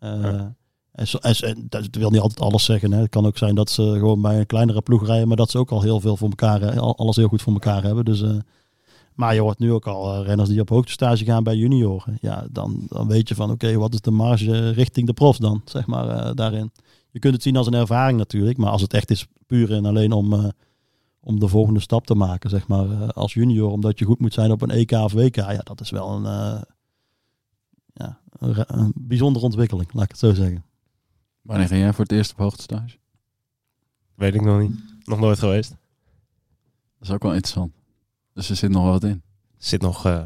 [0.00, 0.54] Ja.
[0.92, 2.92] en, zo, en, en dat wil niet altijd alles zeggen.
[2.92, 3.00] Hè.
[3.00, 5.58] Het kan ook zijn dat ze gewoon bij een kleinere ploeg rijden, maar dat ze
[5.58, 8.04] ook al heel veel voor elkaar, alles heel goed voor elkaar hebben.
[8.04, 8.24] Dus,
[9.14, 12.18] maar je hoort nu ook al renners die op hoogtestage gaan bij junioren.
[12.20, 15.62] Ja, dan, dan weet je van oké, wat is de marge richting de profs dan,
[15.64, 16.72] zeg maar, daarin.
[17.12, 19.84] Je kunt het zien als een ervaring natuurlijk, maar als het echt is puur en
[19.84, 20.48] alleen om, eh,
[21.20, 24.32] om de volgende stap te maken, zeg maar, eh, als junior, omdat je goed moet
[24.32, 26.62] zijn op een EK of WK, ja, dat is wel een, eh,
[27.94, 30.64] ja, een, re- een bijzondere ontwikkeling, laat ik het zo zeggen.
[31.42, 32.96] Wanneer ging jij voor het eerst op hoogtestage?
[34.14, 34.80] Weet ik nog niet.
[35.04, 35.70] Nog nooit geweest.
[36.98, 37.72] Dat is ook wel interessant.
[38.32, 39.10] Dus er zit nog wat in.
[39.58, 40.24] Er zit nog eh,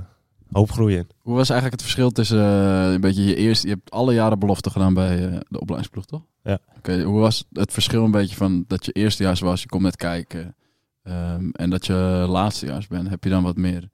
[0.52, 1.08] hoop groei in.
[1.22, 3.66] Hoe was eigenlijk het verschil tussen eh, een beetje je eerste...
[3.66, 6.22] Je hebt alle jaren belofte gedaan bij eh, de opleidingsploeg, toch?
[6.42, 6.58] Ja.
[6.76, 9.96] Oké, hoe was het verschil een beetje van dat je eerstejaars was, je komt net
[9.96, 10.54] kijken...
[11.02, 13.08] ehm, en dat je laatstejaars bent?
[13.08, 13.88] Heb je dan wat meer,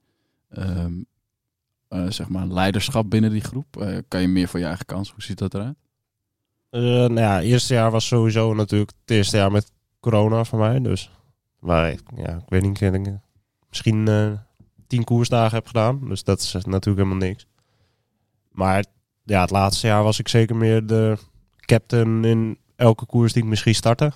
[0.49, 0.93] ehm,
[1.87, 3.77] eh, zeg maar, leiderschap binnen die groep?
[3.77, 5.11] Eh, kan je meer voor je eigen kans?
[5.11, 5.75] Hoe ziet dat eruit?
[6.73, 10.59] Eh, nou ja, het eerste jaar was sowieso natuurlijk het eerste jaar met corona voor
[10.59, 10.79] mij.
[10.79, 11.11] Dus
[11.59, 13.19] waar ik, ja, ik weet niet,
[13.69, 14.31] misschien eh,
[14.93, 16.07] tien koersdagen heb gedaan.
[16.07, 17.45] Dus dat is natuurlijk helemaal niks.
[18.51, 18.85] Maar
[19.23, 21.17] ja, het laatste jaar was ik zeker meer de
[21.59, 24.11] captain in elke koers die ik misschien startte.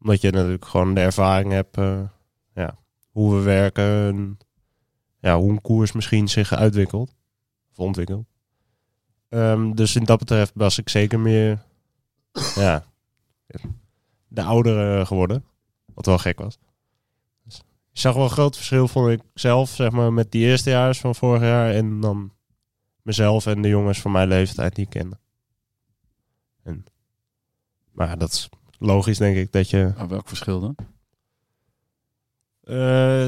[0.00, 2.00] Omdat je natuurlijk gewoon de ervaring hebt, eh,
[2.54, 2.78] ja,
[3.10, 3.84] hoe we werken.
[3.84, 4.38] En,
[5.20, 7.14] ja, hoe een koers misschien zich uitwikkelt.
[7.70, 8.26] Of ontwikkelt.
[9.28, 11.62] Ehm, dus in dat betreft was ik zeker meer
[12.54, 12.84] ja,
[14.28, 15.44] de oudere geworden.
[15.94, 16.58] Wat wel gek was.
[18.00, 21.14] Ik zag wel een groot verschil, vond ik zelf, zeg maar, met die eerstejaars van
[21.14, 21.70] vorig jaar.
[21.70, 22.32] En dan
[23.02, 25.18] mezelf en de jongens van mijn leeftijd die ik kende.
[26.62, 26.84] En,
[27.92, 28.48] maar dat is
[28.78, 30.06] logisch, denk ik, dat je...
[30.08, 30.76] Welk verschil dan?
[32.62, 33.26] Eh,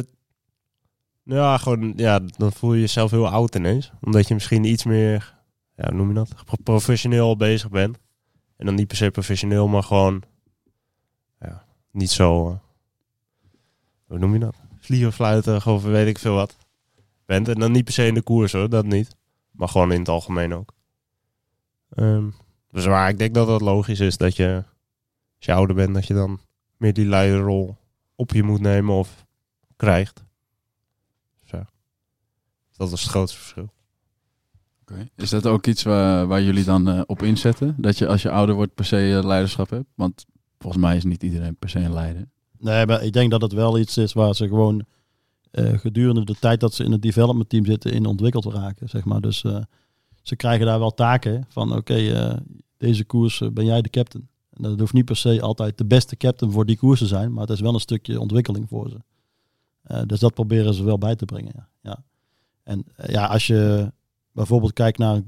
[1.23, 3.93] ja, gewoon, ja, dan voel je jezelf heel oud ineens.
[4.01, 5.39] Omdat je misschien iets meer,
[5.77, 6.45] ja, hoe noem je dat?
[6.45, 7.99] Pro- Professioneel bezig bent.
[8.57, 10.23] En dan niet per se professioneel, maar gewoon,
[11.41, 12.57] ja, niet zo, eh,
[14.07, 14.62] hoe noem je dat?
[14.83, 16.57] Vliegen, fluiten, gewoon weet ik veel wat.
[17.25, 17.49] Bent.
[17.49, 19.17] En dan niet per se in de koers hoor, dat niet.
[19.51, 20.75] Maar gewoon in het algemeen ook.
[21.89, 22.29] Ehm,
[22.71, 24.65] dus waar ik denk dat dat logisch is dat je,
[25.37, 26.41] als je ouder bent, dat je dan
[26.77, 27.77] meer die leiderrol
[28.15, 29.27] op je moet nemen of
[29.77, 30.25] krijgt.
[31.45, 31.65] Zo.
[32.73, 33.73] Dat is het grootste verschil.
[35.17, 37.75] Is dat ook iets waar, waar jullie dan eh, op inzetten?
[37.79, 39.89] Dat je als je ouder wordt per se eh, leiderschap hebt?
[39.95, 40.27] Want
[40.59, 42.29] volgens mij is niet iedereen per se een leider.
[42.63, 44.85] Nee, maar ik denk dat het wel iets is waar ze gewoon
[45.51, 48.89] eh, gedurende de tijd dat ze in het development team zitten in ontwikkeld raken.
[48.89, 49.21] Zeg maar.
[49.21, 49.59] Dus eh,
[50.23, 52.37] ze krijgen daar wel taken van oké, eh,
[52.77, 54.29] deze koers ben jij de captain.
[54.51, 57.33] En dat hoeft niet per se altijd de beste captain voor die koers te zijn,
[57.33, 58.99] maar het is wel een stukje ontwikkeling voor ze.
[60.07, 61.53] Dus dat proberen ze wel bij te brengen.
[61.55, 61.69] Ja.
[61.81, 62.03] Ja.
[62.63, 63.93] En ja, als je
[64.33, 65.23] bijvoorbeeld kijkt naar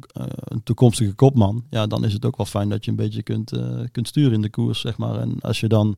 [0.45, 3.53] een, toekomstige kopman, ja, dan is het ook wel fijn dat je een beetje kunt,
[3.91, 5.21] kunt sturen in de koers, zeg maar.
[5.21, 5.97] En als je dan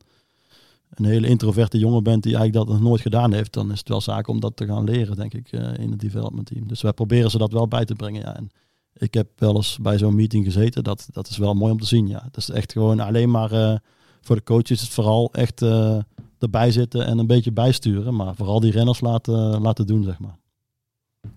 [0.91, 3.89] een hele introverte jongen bent die eigenlijk dat nog nooit gedaan heeft, dan is het
[3.89, 6.68] wel zaak om dat te gaan leren, denk ik, eh, in het development team.
[6.68, 8.20] Dus wij proberen ze dat wel bij te brengen.
[8.20, 8.37] Ja.
[8.37, 8.51] En
[8.93, 10.84] ik heb wel eens bij zo'n meeting gezeten.
[10.84, 12.09] Dat, dat is wel mooi om te zien.
[12.09, 12.20] Ja.
[12.22, 13.76] Dat is echt gewoon alleen maar eh,
[14.20, 15.99] voor de coaches is het vooral echt eh,
[16.39, 18.14] erbij zitten en een beetje bijsturen.
[18.14, 20.39] Maar vooral die renners laten, laten doen, zeg maar.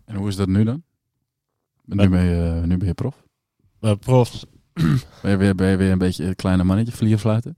[0.06, 0.84] En hoe is dat nu dan?
[1.86, 3.24] Nu ben je, nu ben je prof.
[4.00, 4.46] Profs,
[5.22, 7.58] Ben je, weer, ben je weer een beetje een kleine mannetje, vliegen fluiten?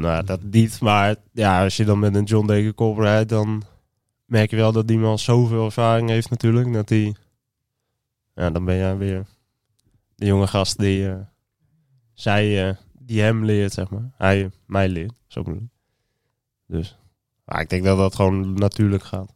[0.00, 0.80] Nou dat niet.
[0.80, 3.62] Maar ja, als je dan met een John Degenkolb rijdt, dan
[4.24, 6.72] merk je wel dat die man zoveel ervaring heeft natuurlijk.
[6.72, 7.14] Dat hij,
[8.34, 9.26] ja, dan ben je weer
[10.14, 11.20] de jonge gast die eh,
[12.14, 14.10] zij, eh, die hem leert, zeg maar.
[14.16, 15.68] Hij mij leert, zo bedoel ik.
[16.66, 16.98] Dus,
[17.44, 19.34] maar ik denk dat dat gewoon natuurlijk gaat.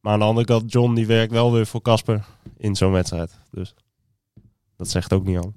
[0.00, 2.24] Maar aan de andere kant, John die werkt wel weer voor Casper
[2.56, 3.38] in zo'n wedstrijd.
[3.50, 3.74] Dus
[4.76, 5.54] dat zegt ook niet al.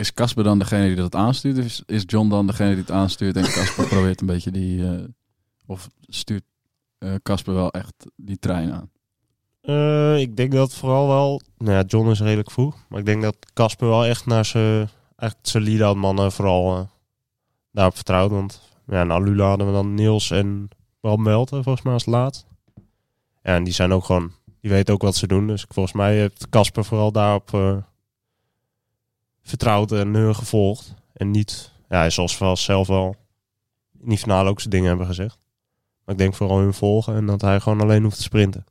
[0.00, 1.58] Is Casper dan degene die dat aanstuurt?
[1.58, 4.86] Of is, is John dan degene die het aanstuurt en Casper probeert een beetje die...
[4.86, 5.04] eh,
[5.66, 6.44] of stuurt
[6.98, 8.90] eh, Casper wel echt die trein aan?
[9.60, 11.40] Eh, ik denk dat vooral wel...
[11.58, 12.76] Nou ja, John is redelijk vroeg.
[12.88, 14.88] Maar ik denk dat Casper wel echt naar zijn...
[15.16, 16.82] Echt zijn mannen vooral eh,
[17.72, 18.30] daarop vertrouwt.
[18.30, 20.68] Want ja, na Lula hadden we dan Niels en
[21.00, 22.46] Bram Melten volgens mij als laatst.
[23.42, 24.32] Ja, en die zijn ook gewoon...
[24.60, 25.46] Die weten ook wat ze doen.
[25.46, 27.76] Dus volgens mij heeft Casper vooral daarop eh,
[29.50, 30.94] vertrouwd en hun gevolgd.
[31.12, 31.72] En niet...
[31.88, 33.16] Ja, zoals we zelf wel
[34.02, 35.38] in die finale ook zijn dingen hebben gezegd.
[36.04, 38.64] Maar ik denk vooral hun volgen en dat hij gewoon alleen hoeft te sprinten.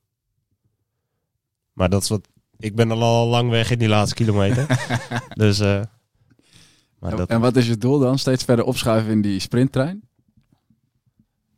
[1.73, 2.27] Maar dat is wat.
[2.57, 4.67] Ik ben al, al lang weg in die laatste kilometer.
[5.33, 5.59] dus.
[5.59, 5.81] eh
[6.99, 8.19] maar dat, En wat is je doel dan?
[8.19, 10.03] Steeds verder opschuiven in die sprinttrein?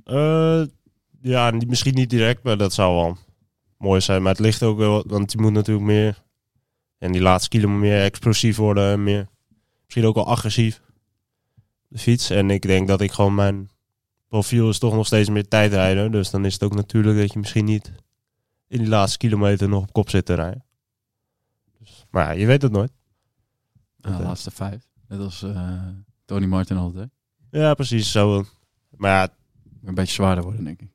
[0.04, 0.62] eh,
[1.22, 3.18] ja, misschien niet direct, maar dat zou wel
[3.78, 4.22] mooi zijn.
[4.22, 6.24] Maar het ligt ook wel, want je moet natuurlijk meer.
[7.02, 8.91] En die laatste kilo meer explosief worden.
[8.91, 9.28] en Meer,
[9.84, 10.82] misschien ook wel agressief.
[11.88, 12.30] De fiets.
[12.30, 13.70] En ik denk dat ik gewoon mijn
[14.28, 16.12] profiel is toch nog steeds meer tijdrijden.
[16.12, 17.91] Dus dan is het ook natuurlijk dat je misschien niet
[18.68, 20.64] in die laatste kilometer nog op kop zit te rijden.
[21.80, 22.91] Dus, maar ja, je weet het nooit.
[23.97, 24.28] Nou, de Oké.
[24.28, 24.84] laatste vijf.
[25.08, 25.88] Net als eh,
[26.26, 27.10] Tony Martin altijd.
[27.52, 28.12] Ja, precies.
[28.12, 28.45] Zo.
[28.97, 29.34] Maar ja,
[29.84, 30.89] Een beetje zwaarder worden, denk ik.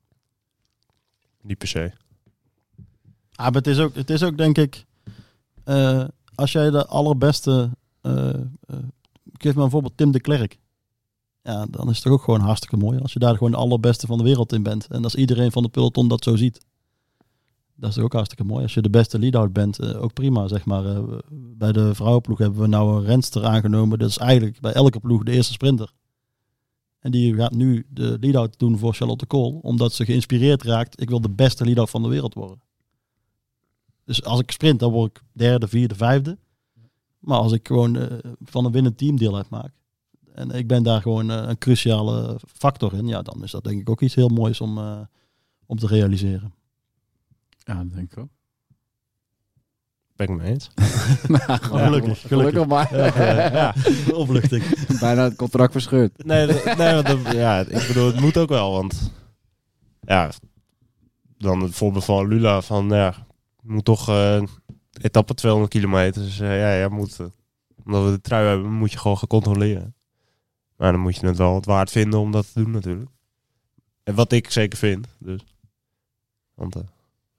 [1.43, 1.93] niet per se.
[3.33, 4.85] Ah, maar het is ook, het is ook denk ik,
[5.67, 6.05] eh,
[6.35, 7.71] als jij de allerbeste,
[9.33, 10.59] ik geef maar een voorbeeld, Tim de Klerk.
[11.43, 14.07] Ja, dan is het toch ook gewoon hartstikke mooi als je daar gewoon de allerbeste
[14.07, 14.87] van de wereld in bent.
[14.87, 16.65] En als iedereen van de peloton dat zo ziet.
[17.75, 18.63] Dat is ook hartstikke mooi.
[18.63, 21.03] Als je de beste lead-out bent, ook prima, zeg maar.
[21.33, 23.99] Bij de vrouwenploeg hebben we nou een renster aangenomen.
[23.99, 25.93] Dat is eigenlijk bij elke ploeg de eerste sprinter.
[26.99, 29.59] En die gaat nu de lead-out doen voor Charlotte Kool.
[29.63, 31.01] Omdat ze geïnspireerd raakt.
[31.01, 32.61] Ik wil de beste lead-out van de wereld worden.
[34.07, 36.39] Dus als ik sprint, dan word ik derde, vierde, vijfde.
[37.19, 39.73] Maar als ik gewoon eh, van een winnend team deel uitmaak.
[40.35, 43.07] En ik ben daar gewoon eh, een cruciale factor in.
[43.07, 45.01] Ja, dan is dat denk ik ook iets heel moois om, eh,
[45.67, 46.55] om te realiseren.
[47.59, 48.29] Ja, dat denk ik ook.
[50.17, 50.71] Ben ik mee eens.
[51.29, 52.67] Nou, gelukkig, gelukkig.
[52.67, 52.97] maar.
[53.53, 53.75] ja,
[54.15, 54.65] opluchting.
[55.01, 56.25] Bijna het contract verscheurd.
[56.25, 56.47] Nee,
[56.77, 58.73] nee want dat- ja, ik bedoel, het moet ook wel.
[58.73, 59.13] Want
[60.01, 60.31] ja,
[61.39, 63.27] dan het voorbeeld van Lula van ja,
[63.67, 64.43] moet toch eh
[65.01, 66.23] etappe 200 kilometer.
[66.23, 67.27] Dus eh, ja, ja, moet, eh,
[67.85, 69.95] omdat we de trui hebben, moet je gewoon gaan controleren.
[70.77, 73.11] Maar dan moet je het wel het waard vinden om dat te doen natuurlijk.
[74.03, 75.07] En wat ik zeker vind.
[75.19, 75.41] Dus.
[76.55, 76.77] Want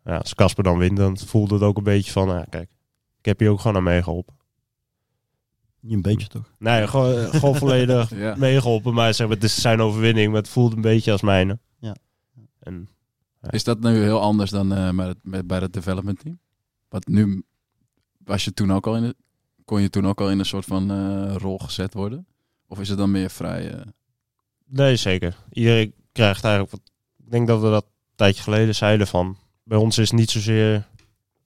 [0.03, 2.69] ja, als Casper dan wint, dan voelt het ook een beetje van, ja, kijk,
[3.19, 4.35] ik heb hier ook gewoon aan meegeholpen.
[5.79, 6.53] Niet een beetje toch?
[6.59, 8.35] Nee, gewoon, gewoon volledig Ja.
[8.35, 8.93] meegeholpen.
[8.93, 11.59] Maar zeg maar, het is zijn overwinning, maar het voelt een beetje als mijne.
[11.79, 11.95] Ja.
[12.59, 12.89] En
[13.49, 14.91] Is dat nu heel anders dan eh,
[15.21, 16.39] met bij het development team?
[16.89, 17.43] Want nu
[18.17, 19.15] was je toen ook al in
[19.67, 22.27] kon je toen ook al in een soort van eh, rol gezet worden?
[22.67, 23.73] Of is het dan meer vrij?
[23.73, 23.81] eh,
[24.65, 25.35] nee, zeker.
[25.51, 29.37] Iedereen krijgt eigenlijk wat ik denk dat we dat een tijdje geleden zeiden van...
[29.63, 30.87] Bij ons is niet zozeer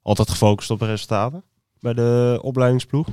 [0.01, 1.43] altijd gefocust op resultaten
[1.79, 3.07] bij de opleidingsploeg.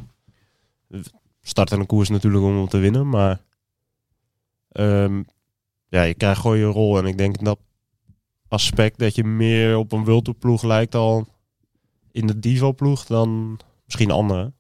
[1.43, 3.41] Starten een koers natuurlijk om te winnen, maar...
[4.69, 5.23] ehm,
[5.89, 6.99] ja, je krijgt gewoon je rol.
[6.99, 7.59] En ik denk dat
[8.49, 11.27] aspect dat je meer op een Wilto-ploeg lijkt al
[12.11, 14.55] in de Divo-ploeg dan misschien anderen.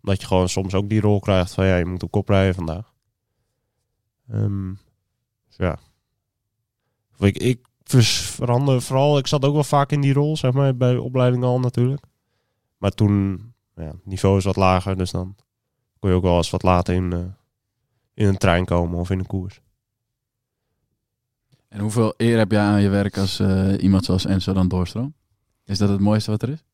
[0.00, 2.54] Dat je gewoon soms ook die rol krijgt van ja, je moet op kop rijden
[2.54, 2.92] vandaag.
[4.28, 4.68] Ehm,
[5.46, 5.78] dus ja.
[7.18, 10.92] Ik, ik verander vooral, ik zat ook wel vaak in die rol, zeg maar, bij
[10.92, 12.04] de opleiding al natuurlijk.
[12.76, 13.40] Maar toen,
[13.76, 15.36] ja, het niveau is wat lager, dus dan
[15.98, 17.18] kon je ook wel eens wat later in, eh,
[18.14, 19.60] in een trein komen of in een koers.
[21.72, 25.14] En hoeveel eer heb jij aan je werk als eh, iemand zoals Enzo dan doorstroom?
[25.64, 26.64] Is dat het mooiste wat er is?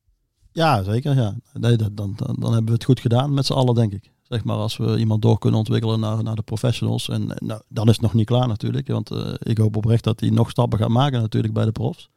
[0.52, 1.14] Ja, zeker.
[1.14, 1.34] Ja.
[1.52, 4.12] Dan, dan, dan hebben we het goed gedaan met z'n allen, denk ik.
[4.22, 7.08] Zeg maar, als we iemand door kunnen ontwikkelen naar, naar de professionals.
[7.08, 8.88] En nou, dan is het nog niet klaar natuurlijk.
[8.88, 12.10] Want eh, ik hoop oprecht dat hij nog stappen gaat maken natuurlijk bij de profs.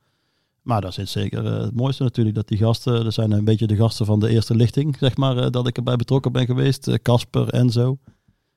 [0.61, 2.35] Maar dat is zeker eh, het mooiste natuurlijk.
[2.35, 5.51] Dat die gasten, dat zijn een beetje de gasten van de eerste lichting, zeg maar.
[5.51, 7.01] dat ik erbij betrokken ben geweest.
[7.01, 7.97] Casper, Enzo.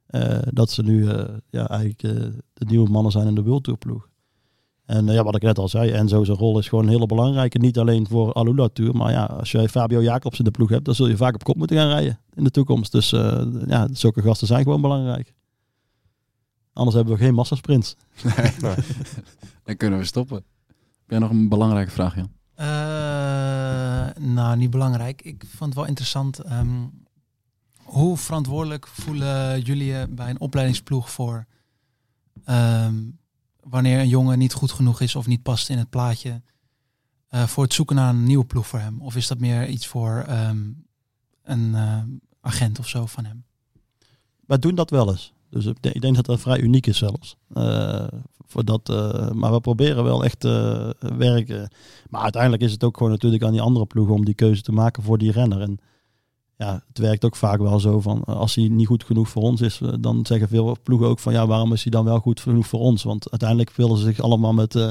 [0.06, 1.06] Eh, dat ze nu
[1.50, 2.00] ja, eigenlijk
[2.52, 4.08] de nieuwe mannen zijn in de World Tour ploeg.
[4.84, 7.06] En eh, ja, wat ik net al zei, Enzo zijn rol is gewoon een hele
[7.06, 7.58] belangrijke.
[7.58, 10.84] Niet alleen voor Alula Tour, maar ja, als jij Fabio Jacobs in de ploeg hebt,
[10.84, 12.92] dan zul je vaak op kop moeten gaan rijden in de toekomst.
[12.92, 15.34] Dus eh, ja, zulke gasten zijn gewoon belangrijk.
[16.72, 17.96] Anders hebben we geen massasprints.
[19.64, 20.36] Dan kunnen we stoppen.
[20.76, 22.30] Heb jij nog een belangrijke vraag, Jan?
[22.54, 22.66] Eh,
[24.24, 25.22] nou, niet belangrijk.
[25.22, 26.38] Ik vond het wel interessant.
[26.38, 26.86] ehm,
[27.84, 31.46] hoe verantwoordelijk voelen jullie je bij een opleidingsploeg voor
[32.44, 32.94] ehm,
[33.64, 36.42] wanneer een jongen niet goed genoeg is of niet past in het plaatje
[37.28, 39.00] eh, voor het zoeken naar een nieuwe ploeg voor hem?
[39.00, 40.62] Of is dat meer iets voor ehm,
[41.42, 42.02] een eh,
[42.40, 43.44] agent of zo van hem?
[44.46, 45.32] Wij doen dat wel eens.
[45.50, 47.36] Dus ik denk, dat dat vrij uniek is zelfs.
[47.52, 48.06] Eh,
[48.46, 48.88] voor dat,
[49.34, 51.70] maar we proberen wel echt te werken.
[52.10, 54.72] Maar uiteindelijk is het ook gewoon natuurlijk aan die andere ploegen om die keuze te
[54.72, 55.60] maken voor die renner.
[55.60, 55.78] En
[56.56, 59.42] ja, het werkt ook vaak wel zo van eh, als hij niet goed genoeg voor
[59.42, 62.18] ons is, eh, dan zeggen veel ploegen ook van ja, waarom is hij dan wel
[62.18, 63.02] goed genoeg voor ons?
[63.02, 64.88] Want uiteindelijk willen ze zich allemaal met, eh,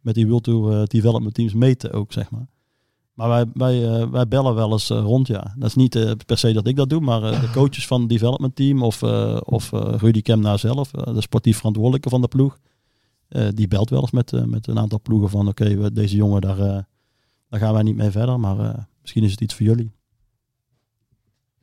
[0.00, 2.46] met die World Tour eh, development teams meten ook, zeg maar.
[3.14, 5.54] Maar wij, wij, wij bellen wel eens rond, ja.
[5.58, 8.56] Dat is niet per se dat ik dat doe, maar de coaches van het development
[8.56, 9.02] team of,
[9.44, 12.58] of Rudy Kemna zelf, de sportief verantwoordelijke van de ploeg,
[13.54, 16.56] die belt wel eens met, met een aantal ploegen van oké, deze jongen, daar,
[17.48, 19.92] daar gaan wij niet mee verder, maar misschien is het iets voor jullie.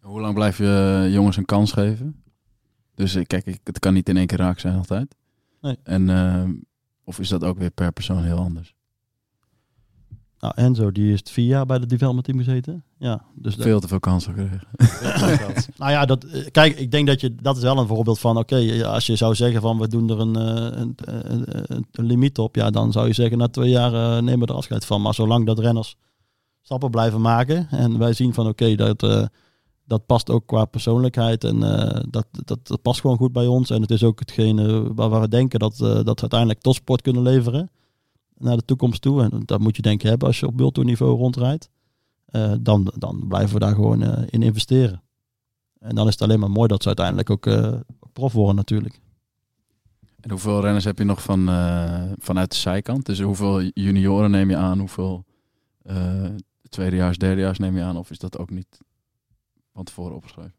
[0.10, 2.24] Hoe lang blijf je eh, jongens een kans geven?
[2.96, 5.16] Dus eh, kijk, ik, het kan niet in één keer raak zijn altijd.
[5.62, 5.78] Nee.
[5.84, 6.44] En, eh,
[7.04, 8.74] of is dat ook weer per persoon heel anders?
[10.40, 12.84] Nou, Enzo, die is vier jaar bij het development team gezeten.
[12.98, 14.68] Ja, dus dat- Veel te veel kansen gekregen.
[15.78, 18.86] Nou ja, dat, kijk, ik denk dat je dat is wel een voorbeeld van, oké,
[18.86, 22.70] als je zou zeggen van we doen er een, een, een, een, limiet op, ja,
[22.70, 25.02] dan zou je zeggen na twee jaar nemen we er afscheid van.
[25.02, 25.96] Maar zolang dat renners
[26.62, 29.30] stappen blijven maken en wij zien van, oké, dat,
[29.90, 33.70] dat past ook qua persoonlijkheid en eh, dat, dat, dat past gewoon goed bij ons.
[33.70, 37.22] En het is ook hetgene waar, we denken dat, eh, dat we uiteindelijk topsport kunnen
[37.22, 37.70] leveren
[38.38, 39.24] naar de toekomst toe.
[39.24, 41.70] En dat moet je denk ik hebben als je op World Tour niveau rondrijdt.
[42.26, 45.02] Eh, dan, dan blijven we daar gewoon in investeren.
[45.80, 47.74] En dan is het alleen maar mooi dat ze uiteindelijk ook
[48.14, 49.02] prof worden natuurlijk.
[50.20, 51.46] En hoeveel renners heb je nog van,
[52.20, 53.06] vanuit de zijkant?
[53.06, 54.80] Dus hoeveel junioren neem je aan?
[54.80, 55.26] Hoeveel
[56.70, 57.98] tweedejaars, derdejaars neem je aan?
[57.98, 58.80] Of is dat ook niet
[59.80, 60.54] van tevoren opgeschreven?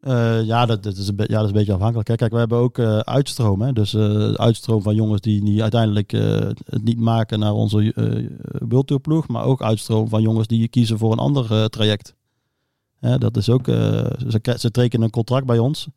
[0.00, 2.08] Eh, ja, dat, dat is een ja, dat is een beetje afhankelijk.
[2.08, 2.14] Hè.
[2.14, 3.62] Kijk, we hebben ook eh, uitstroom.
[3.62, 3.72] Hè.
[3.72, 9.28] Dus eh, uitstroom van jongens die, die uiteindelijk het niet maken naar onze ploeg.
[9.28, 12.14] Maar ook uitstroom van jongens die kiezen voor een ander traject.
[12.98, 15.88] Hè, dat is ook, ze, ze tekenen een contract bij ons.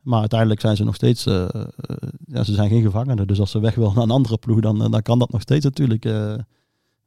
[0.00, 3.26] Maar uiteindelijk zijn ze nog steeds, ja, ze zijn geen gevangenen.
[3.26, 5.64] Dus als ze weg willen naar een andere ploeg, dan, dan kan dat nog steeds
[5.64, 6.04] natuurlijk.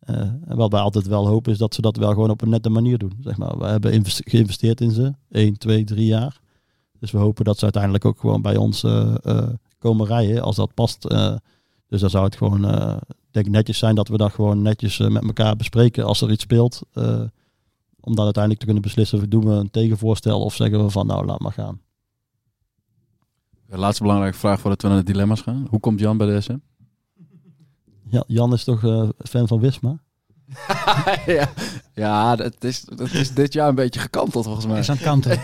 [0.06, 2.70] Eh, wat wij altijd wel hopen is dat ze dat wel gewoon op een nette
[2.70, 3.14] manier doen.
[3.20, 3.58] Zeg maar.
[3.58, 6.39] We hebben geïnvesteerd in ze, 1, 2, 3 jaar.
[6.99, 10.56] Dus we hopen dat ze uiteindelijk ook gewoon bij ons eh, eh, komen rijden als
[10.56, 11.01] dat past.
[11.88, 12.62] dus dan zou het gewoon
[13.32, 16.82] denk netjes zijn dat we dat gewoon netjes met elkaar bespreken als er iets speelt.
[17.99, 21.26] om dan uiteindelijk te kunnen beslissen, doen we een tegenvoorstel of zeggen we van nou
[21.26, 21.82] laat maar gaan.
[23.68, 25.68] De laatste belangrijke vraag voordat we naar de dilemma's gaan.
[25.70, 26.58] Hoe komt Jan bij de SM?
[28.16, 29.97] Ja, Jan is toch eh, fan van Wisma?
[31.26, 31.49] ja,
[31.93, 34.80] ja dat, is, dat is dit jaar een beetje gekanteld volgens mij.
[34.80, 35.39] Is aan het kanten.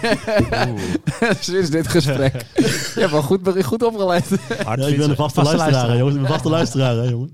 [1.39, 2.34] Sinds dit gesprek.
[2.95, 4.30] Je hebt wel goed, goed opgeleid.
[4.63, 6.15] Ja, ik ben een vaste luisteraar, jongens.
[6.15, 7.34] Ik ben een vaste luisteraar, hè, jongen.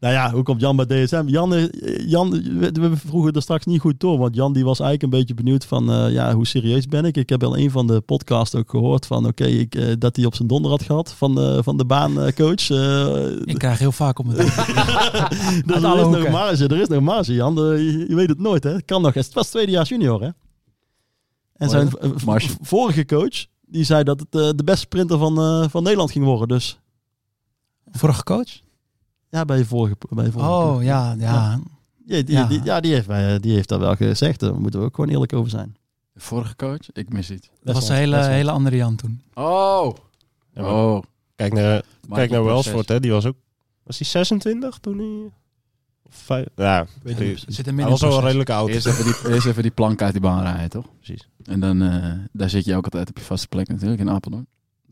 [0.00, 1.22] Nou ja, hoe komt Jan bij DSM?
[1.26, 1.70] Jan,
[2.06, 5.34] Jan we, vroegen er straks niet goed door, want Jan die was eigenlijk een beetje
[5.34, 7.16] benieuwd van, eh, ja, hoe serieus ben ik?
[7.16, 10.24] Ik heb al een van de podcasts ook gehoord van, oké, ik eh, dat hij
[10.24, 12.70] op zijn donder had gehad van, eh, van de baancoach.
[13.44, 14.36] Ik krijg heel vaak om het
[15.66, 17.54] dus er is nog marge, er is nog marge, Jan.
[17.54, 18.70] Je, je weet het nooit, hè?
[18.70, 19.14] Het kan nog.
[19.14, 20.28] Het was tweedejaars junior, hè?
[21.56, 21.90] En zijn
[22.60, 26.48] vorige coach, die zei dat het de beste sprinter van, eh, van Nederland ging worden.
[26.48, 26.80] Dus
[27.90, 28.64] Vorige coach?
[29.30, 30.76] Ja, bij je vorige, bij je vorige coach.
[30.76, 31.60] Oh, ja, ja.
[32.06, 32.44] Ja, die, Ja.
[32.46, 34.40] Die, ja die, heeft, bij- die heeft daar wel gezegd.
[34.40, 35.76] Daar moeten we ook gewoon eerlijk over zijn.
[36.12, 36.78] De vorige coach?
[36.92, 37.48] Ik mis iets.
[37.62, 39.22] Dat was een hele, hele andere Jan toen.
[39.34, 39.94] Oh!
[40.52, 41.02] Ja, maar Oh.
[41.36, 42.44] Kijk naar, kijk naar.
[42.44, 43.00] Welsford, hè.
[43.00, 43.36] Die was ook...
[43.82, 45.30] Was hij 26 toen hij...
[46.02, 47.28] Of vijf, ja, weet het.
[47.46, 48.22] Er zit hij was wel middenproces.
[48.24, 48.68] redelijk oud.
[48.68, 50.86] Eerst even, die, eerst even die plank uit die baan rijden, toch?
[50.96, 51.28] Precies.
[51.44, 54.46] En dan, eh, daar zit je ook altijd op je vaste plek natuurlijk, in Apeldoorn.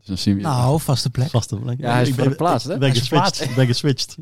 [0.05, 0.45] Dus dan zien we je.
[0.47, 1.29] Nou, vaste plek.
[1.29, 1.79] Vaste plek.
[1.79, 2.73] Ja, hij is Ik ben- de plaats, hè?
[2.73, 3.25] Ik ben Hij is geswitcht.
[3.25, 3.51] verplaatst.
[3.51, 4.17] Ik ben geswitcht.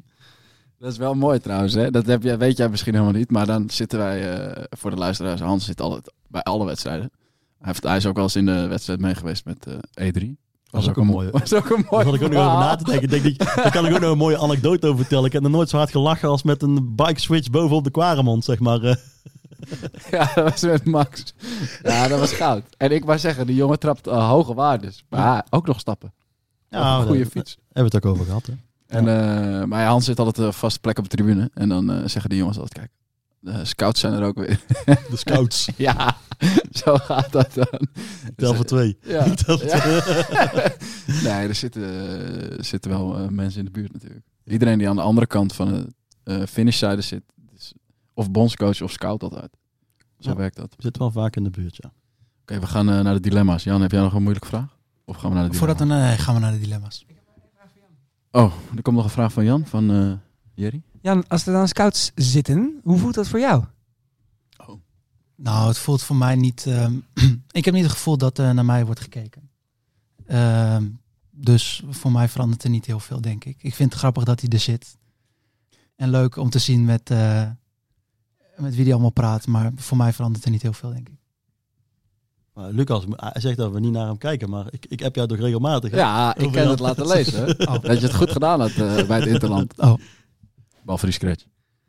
[0.79, 1.91] Dat is wel mooi trouwens, hè?
[1.91, 3.31] Dat heb jij, weet jij misschien helemaal niet.
[3.31, 7.11] Maar dan zitten wij, eh, voor de luisteraars, Hans zit altijd bij alle wedstrijden.
[7.57, 10.35] Hij, heeft, hij is ook wel eens in de wedstrijd mee geweest met eh, E3.
[10.69, 11.31] Was ook een mooie.
[11.39, 13.03] Was ook een mooie Daar had ik ook nog over na te denken.
[13.03, 15.25] Ik denk, die- daar kan ik ook nog een mooie anekdote over vertellen.
[15.25, 18.43] Ik heb nog nooit zo hard gelachen als met een bike switch bovenop de Quaremont,
[18.43, 18.79] zeg maar.
[19.69, 20.11] Eh.
[20.19, 21.33] Ja, dat was met Max.
[21.83, 22.63] Ja, dat was goud.
[22.77, 25.03] En ik wou zeggen, die jongen trapt eh, hoge waardes.
[25.09, 26.13] Maar ja, ook nog stappen.
[26.69, 27.57] Ja, een goede fiets.
[27.71, 28.53] Hebben we het ook over gehad, hè?
[28.87, 31.49] En, eh, maar ja, Hans zit altijd een vaste plek op de tribune.
[31.53, 32.91] En dan eh, zeggen die jongens altijd, kijk,
[33.39, 34.59] de scouts zijn er ook weer.
[35.09, 35.69] De scouts.
[35.77, 36.17] ja,
[36.71, 37.87] zo gaat dat dan.
[38.35, 38.97] Tel voor twee.
[39.01, 39.29] Ja.
[39.33, 39.79] Tel voor Ja.
[39.79, 40.63] twee.
[41.23, 41.83] nee, er zitten,
[42.57, 44.25] er zitten wel eh, mensen in de buurt natuurlijk.
[44.45, 45.87] Iedereen die aan de andere kant van de
[46.23, 47.23] eh finishzijde zit,
[48.13, 49.57] of bondscoach of scout altijd.
[50.19, 50.35] Zo Ja.
[50.35, 50.65] werkt dat.
[50.73, 51.91] Oké, Zit wel vaak in de buurt, ja.
[52.59, 53.63] we gaan eh, naar de dilemma's.
[53.63, 54.77] Jan, heb jij nog een moeilijke vraag?
[55.05, 56.03] Of gaan we naar de Voordat dilemma's?
[56.03, 57.05] we, nee, gaan we naar de dilemma's.
[58.31, 60.11] Oh, er komt nog een vraag van Jan, van eh
[60.53, 60.81] Jerry.
[61.01, 63.63] Jan, als er dan scouts zitten, hoe voelt dat voor jou?
[65.35, 66.65] Nou, het voelt voor mij niet...
[66.67, 66.93] ehm,
[67.51, 69.49] ik heb niet het gevoel dat er naar mij wordt gekeken.
[70.25, 70.89] Ehm,
[71.31, 73.63] dus voor mij verandert er niet heel veel, denk ik.
[73.63, 74.97] Ik vind het grappig dat hij er zit.
[75.95, 77.49] En leuk om te zien met, eh,
[78.57, 79.47] met wie hij allemaal praat.
[79.47, 81.15] Maar voor mij verandert er niet heel veel, denk ik.
[82.53, 85.27] Maar Lucas, hij zegt dat we niet naar hem kijken, maar ik, ik heb jou
[85.27, 85.91] toch regelmatig.
[85.91, 85.97] hè?
[85.97, 86.67] Ja, ik Jan.
[86.67, 87.45] het laten lezen.
[87.45, 87.53] hè.
[87.79, 89.79] Dat je het goed gedaan had eh, bij het Interland.
[89.79, 89.93] Oh.
[90.81, 91.43] Behalve die scratch.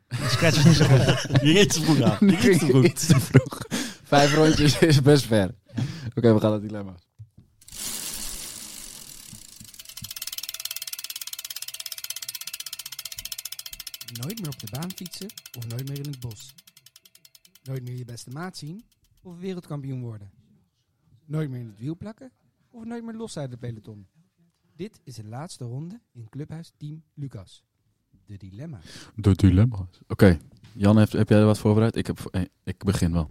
[0.09, 1.01] Scratch is niet zo goed.
[1.41, 2.27] Ging iets te vroeg aan.
[2.27, 2.83] Je ging iets te vroeg.
[2.85, 3.59] Iets te vroeg.
[4.03, 5.55] Vijf rondjes is best ver.
[6.15, 7.04] Oké, we gaan naar het
[14.21, 16.53] Nooit meer op de baan fietsen of nooit meer in het bos.
[17.63, 18.83] Nooit meer je beste maat zien
[19.21, 20.31] of wereldkampioen worden.
[21.25, 22.31] Nooit meer in het wiel plakken
[22.69, 24.07] of nooit meer los uit de peloton.
[24.75, 27.63] Dit is de laatste ronde in Clubhuis Team Lucas.
[28.25, 28.79] De dilemma.
[29.15, 29.99] De dilemma's.
[30.07, 30.37] Oké,
[30.73, 31.95] Jan, heb jij er wat voorbereid?
[31.95, 33.29] Ik, heb, eh, ik begin wel.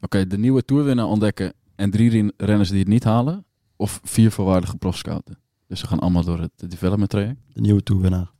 [0.00, 3.44] Oké, de nieuwe toerwinnaar ontdekken en drie ren- renners die het niet halen.
[3.76, 5.38] Of vier volwaardige profscouten.
[5.66, 7.40] Dus ze gaan allemaal door het development traject.
[7.52, 8.32] De nieuwe toerwinnaar.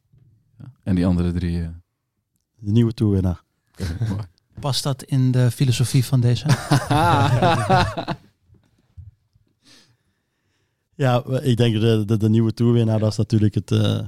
[0.89, 1.63] En die andere drie...
[1.63, 1.69] eh,
[2.55, 2.93] De nieuwe
[4.09, 4.23] mooi.
[4.61, 6.47] Past dat in de filosofie van deze?
[10.95, 14.07] Ja, ik denk de, de, de nieuwe toerwinnaar, dat is natuurlijk het, eh,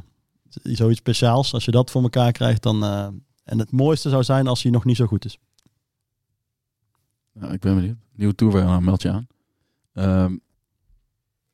[0.62, 1.52] zoiets speciaals.
[1.54, 2.84] Als je dat voor elkaar krijgt, dan...
[2.84, 3.08] eh,
[3.44, 5.38] en het mooiste zou zijn als hij nog niet zo goed is.
[7.32, 7.96] Nou, ik ben benieuwd.
[8.12, 9.26] Nieuwe toerwinnaar, meld je aan.
[9.92, 10.36] Ehm,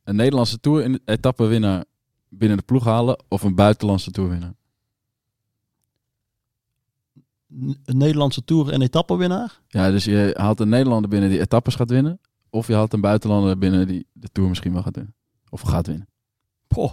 [0.04, 1.84] een Nederlandse tour in etappewinnaar
[2.28, 4.54] binnen de ploeg halen of een buitenlandse toerwinnaar?
[7.48, 9.60] Een Nederlandse toer en etappenwinnaar?
[9.68, 12.20] Ja, dus je haalt een Nederlander binnen die etappes gaat winnen.
[12.50, 15.14] Of je haalt een buitenlander binnen die de tour misschien wel gaat winnen.
[15.48, 16.08] Of gaat winnen.
[16.66, 16.92] Poh.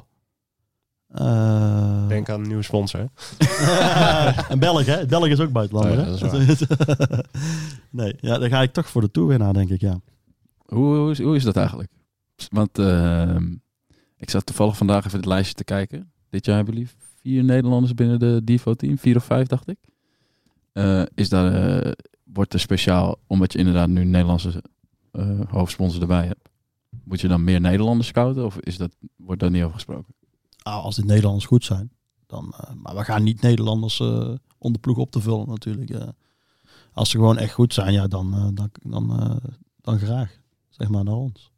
[1.07, 2.99] Eh, Denk aan een nieuwe sponsor.
[4.49, 5.05] en Belg, hè?
[5.05, 6.45] Belg is ook buitenlander, Oh ja, hè?
[6.47, 6.65] dat is
[7.91, 9.99] nee, ja, dan ga ik toch voor de toerwinnaar, denk ik, ja.
[10.65, 11.91] Hoe, hoe, is, hoe is dat eigenlijk?
[12.49, 13.55] Want ehm,
[14.17, 16.11] ik zat toevallig vandaag even het lijstje te kijken.
[16.29, 16.89] Dit jaar hebben jullie
[17.21, 18.97] vier Nederlanders binnen de Divo-team.
[18.97, 19.77] Vier of vijf, dacht ik.
[20.73, 21.91] Eh, is daar, eh,
[22.23, 24.63] wordt er speciaal, omdat je inderdaad nu een Nederlandse
[25.11, 26.49] eh, hoofdsponsor erbij hebt.
[27.03, 28.45] Moet je dan meer Nederlanders scouten?
[28.45, 30.15] Of is dat, wordt daar niet over gesproken?
[30.61, 31.91] Ah, als de Nederlanders goed zijn,
[32.25, 32.53] dan...
[32.81, 33.99] maar we gaan niet Nederlanders
[34.57, 36.13] om de ploeg op te vullen, natuurlijk.
[36.93, 39.39] als ze gewoon echt goed zijn, ja, dan, dan, dan,
[39.81, 40.39] dan graag.
[40.69, 41.51] Zeg maar naar ons.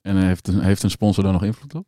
[0.00, 1.86] En heeft een, heeft een sponsor daar nog invloed op?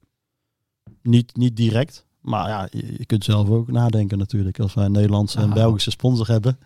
[1.02, 2.06] Niet, niet direct.
[2.20, 4.60] Maar ja, je, kunt zelf ook nadenken natuurlijk.
[4.60, 5.52] Als wij een Nederlandse en.
[5.52, 6.58] Belgische sponsor hebben,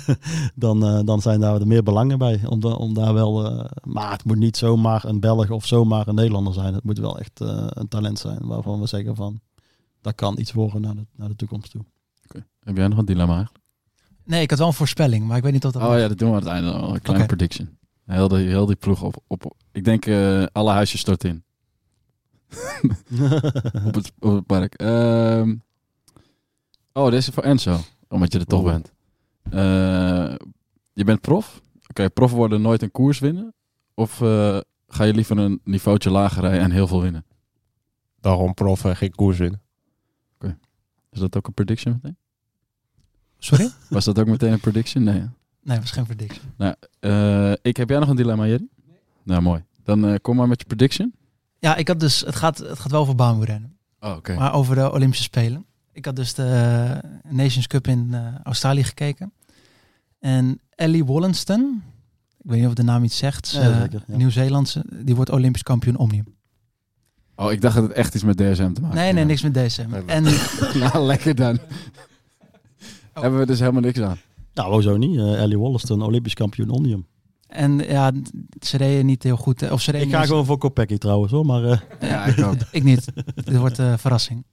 [0.54, 2.40] dan, eh, dan zijn daar er meer belangen bij.
[2.46, 6.08] Om, da- om daar wel, eh, maar het moet niet zomaar een Belg of zomaar
[6.08, 6.74] een Nederlander zijn.
[6.74, 9.40] Het moet wel echt eh, een talent zijn waarvan we zeggen van,
[10.00, 11.84] dat kan iets worden naar de, naar de toekomst toe.
[12.60, 13.64] Heb jij nog een dilemma eigenlijk?
[14.24, 15.82] Nee, ik had wel een voorspelling, maar ik weet niet of dat...
[15.82, 16.70] Oh ja, dat doen we aan het einde.
[16.70, 17.78] Een kleine prediction.
[18.06, 19.16] Heel, de, heel die ploeg op.
[19.26, 21.44] op ik denk eh, alle huisjes stort in.
[23.86, 24.74] Op, het, op het park.
[24.74, 25.54] Ehm,
[26.92, 27.78] oh, deze is voor Enzo.
[28.08, 28.92] Omdat je er toch bent.
[29.42, 30.34] Eh,
[30.92, 31.60] je bent prof.
[31.88, 33.54] Oké, prof worden nooit een koers winnen.
[33.94, 37.24] Of eh, ga je liever een niveautje lager rijden en heel veel winnen?
[38.20, 39.60] Daarom prof en geen koers winnen.
[41.16, 42.16] Is dat ook een prediction meteen?
[43.38, 43.70] Sorry?
[43.88, 45.02] Was dat ook meteen een prediction?
[45.04, 45.18] Nee.
[45.18, 45.26] hè?
[45.62, 46.44] Nee, was geen prediction.
[47.00, 48.68] Eh, ik heb jij nog een dilemma, Jerry?
[49.22, 49.64] Nou, mooi.
[49.82, 51.14] Dan eh, kom maar met je prediction.
[51.58, 52.20] Ja, ik had dus...
[52.20, 53.76] Het gaat, het gaat wel over baanwielrennen.
[54.00, 54.34] Oh, oké.
[54.34, 55.66] Maar over de Olympische Spelen.
[55.92, 59.32] Ik had dus de Nations Cup in eh, Australië gekeken.
[60.18, 61.82] En Ellie Wollenston,
[62.38, 64.16] ik weet niet of de naam iets zegt, Ja, eh, ja.
[64.16, 66.34] Nieuw-Zeelandse, die wordt Olympisch kampioen Omnium.
[67.36, 69.54] Oh, ik dacht dat het echt iets met DSM te maken Nee, nee, niks met.
[69.54, 70.22] Nee, En
[70.82, 71.58] nou, lekker dan.
[73.14, 73.22] Oh.
[73.22, 74.18] Hebben we dus helemaal niks aan.
[74.54, 75.18] Nou, hoezo niet?
[75.18, 77.06] Eh, Ellie Wollaston, Olympisch kampioen Omnium.
[77.46, 78.12] En ja,
[78.60, 79.62] ze reden niet heel goed.
[79.62, 82.24] eh, Of ze reden Ik ga niet- gewoon voor Kopecky trouwens hoor, maar eh, Ja,
[82.24, 82.54] ik ook.
[82.70, 83.12] Ik niet.
[83.34, 84.44] Dit wordt een verrassing.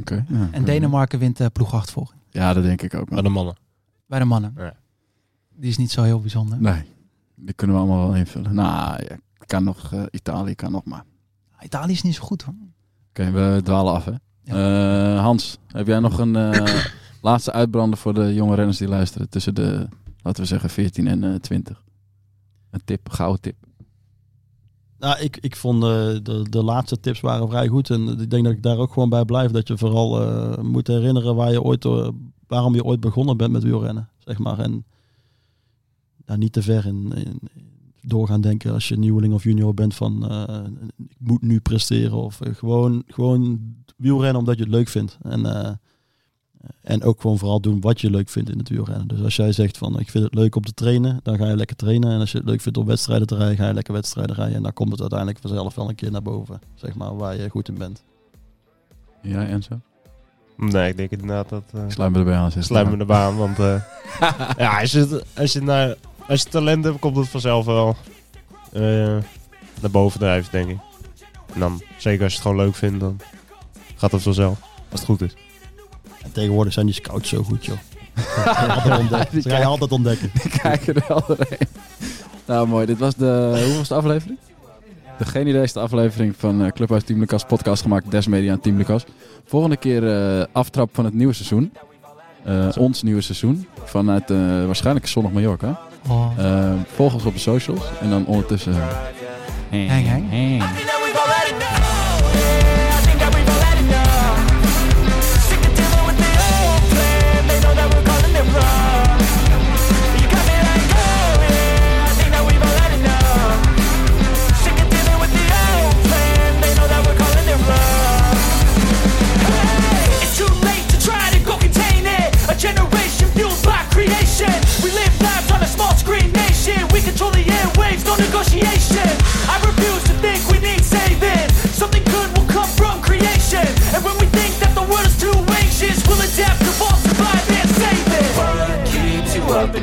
[0.00, 0.24] Oké.
[0.28, 2.20] ja, En Denemarken wint de ploegachtervolging.
[2.30, 3.04] Ja, dat denk ik ook.
[3.10, 3.22] Maar wel.
[3.22, 3.56] de mannen.
[4.06, 4.54] Bij de mannen.
[4.56, 4.74] Ja.
[5.56, 6.60] Die is niet zo heel bijzonder.
[6.60, 6.82] Nee,
[7.34, 8.54] die kunnen we allemaal wel invullen.
[8.54, 9.16] Nou, ja,
[9.46, 11.04] kan nog, eh, Italië kan nog maar.
[11.62, 12.54] Italië is niet zo goed hoor.
[13.08, 14.12] Oké, we dwalen af hè.
[14.44, 16.84] Eh, Hans, heb jij nog een eh,
[17.22, 19.28] laatste uitbrander voor de jonge renners die luisteren?
[19.28, 19.88] Tussen de,
[20.22, 21.84] laten we zeggen, 14 en eh 20.
[22.70, 23.56] Een tip, gouden tip.
[24.98, 25.88] nou, ik, ik vond eh,
[26.22, 27.90] de, de laatste tips waren vrij goed.
[27.90, 29.50] En ik denk dat ik daar ook gewoon bij blijf.
[29.50, 32.08] Dat je vooral eh, moet herinneren waar je ooit, eh,
[32.46, 34.08] waarom je ooit begonnen bent met wielrennen.
[34.18, 34.58] Zeg maar.
[34.58, 34.84] En
[36.26, 37.40] nou, niet te ver in, in,
[38.02, 40.58] doorgaan denken als je nieuweling of junior bent van eh,
[41.08, 42.16] ik moet nu presteren.
[42.16, 43.60] Of eh, gewoon, gewoon
[43.96, 45.18] wielrennen omdat je het leuk vindt.
[45.22, 45.72] En, eh,
[46.82, 49.08] en ook gewoon vooral doen wat je leuk vindt in het wielrennen.
[49.08, 51.56] Dus als jij zegt van ik vind het leuk om te trainen, dan ga je
[51.56, 52.12] lekker trainen.
[52.12, 54.56] En als je het leuk vindt om wedstrijden te rijden, ga je lekker wedstrijden rijden.
[54.56, 56.60] En dan komt het uiteindelijk vanzelf wel een keer naar boven.
[56.74, 58.02] Zeg maar waar je goed in bent.
[59.22, 59.80] Ja, Enzo?
[60.56, 61.62] Nee, ik denk inderdaad dat...
[61.74, 62.52] eh Ik sluit me erbij aan.
[62.58, 63.82] sluit me de baan, want eh,
[64.56, 65.96] ja, als je, als, je naar,
[66.28, 67.96] als je talent hebt, komt het vanzelf wel
[68.72, 68.82] eh,
[69.80, 70.78] naar boven drijven, denk ik.
[71.54, 73.20] En dan, zeker als je het gewoon leuk vindt, dan
[73.96, 74.60] gaat het vanzelf,
[74.90, 75.34] als het goed is.
[76.24, 77.76] En tegenwoordig zijn die scouts zo goed, joh.
[78.14, 79.34] Dat ga je altijd ontdekken.
[79.42, 80.30] Dat ga je altijd ontdekken.
[80.62, 81.68] kijken er wel doorheen.
[82.46, 82.86] Nou, mooi.
[82.86, 83.62] Dit was de...
[83.66, 84.38] Hoe was de aflevering?
[85.18, 87.44] De Geen Idee is de aflevering van eh, Clubhuis Team Lucas.
[87.44, 89.04] Podcast gemaakt Des Media en Team Lucas.
[89.44, 91.72] Volgende keer eh, aftrap van het nieuwe seizoen.
[92.44, 93.66] Eh, ons nieuwe seizoen.
[93.84, 95.80] Vanuit eh, waarschijnlijk zonnig Mallorca.
[96.08, 96.30] Oh.
[96.38, 97.84] Eh, volg ons op de socials.
[98.00, 98.74] En dan ondertussen...
[99.70, 100.32] Hang, hang.
[100.32, 101.01] I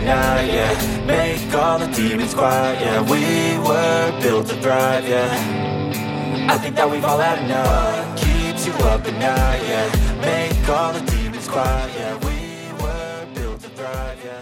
[0.10, 3.02] yeah Make all the demons quiet, yeah.
[3.02, 6.48] We were built to thrive, yeah.
[6.50, 8.18] I think that we've all had enough.
[8.18, 10.22] Keeps you up at night, yeah.
[10.22, 12.16] Make all the demons quiet, yeah.
[12.28, 14.39] We were built to thrive, yeah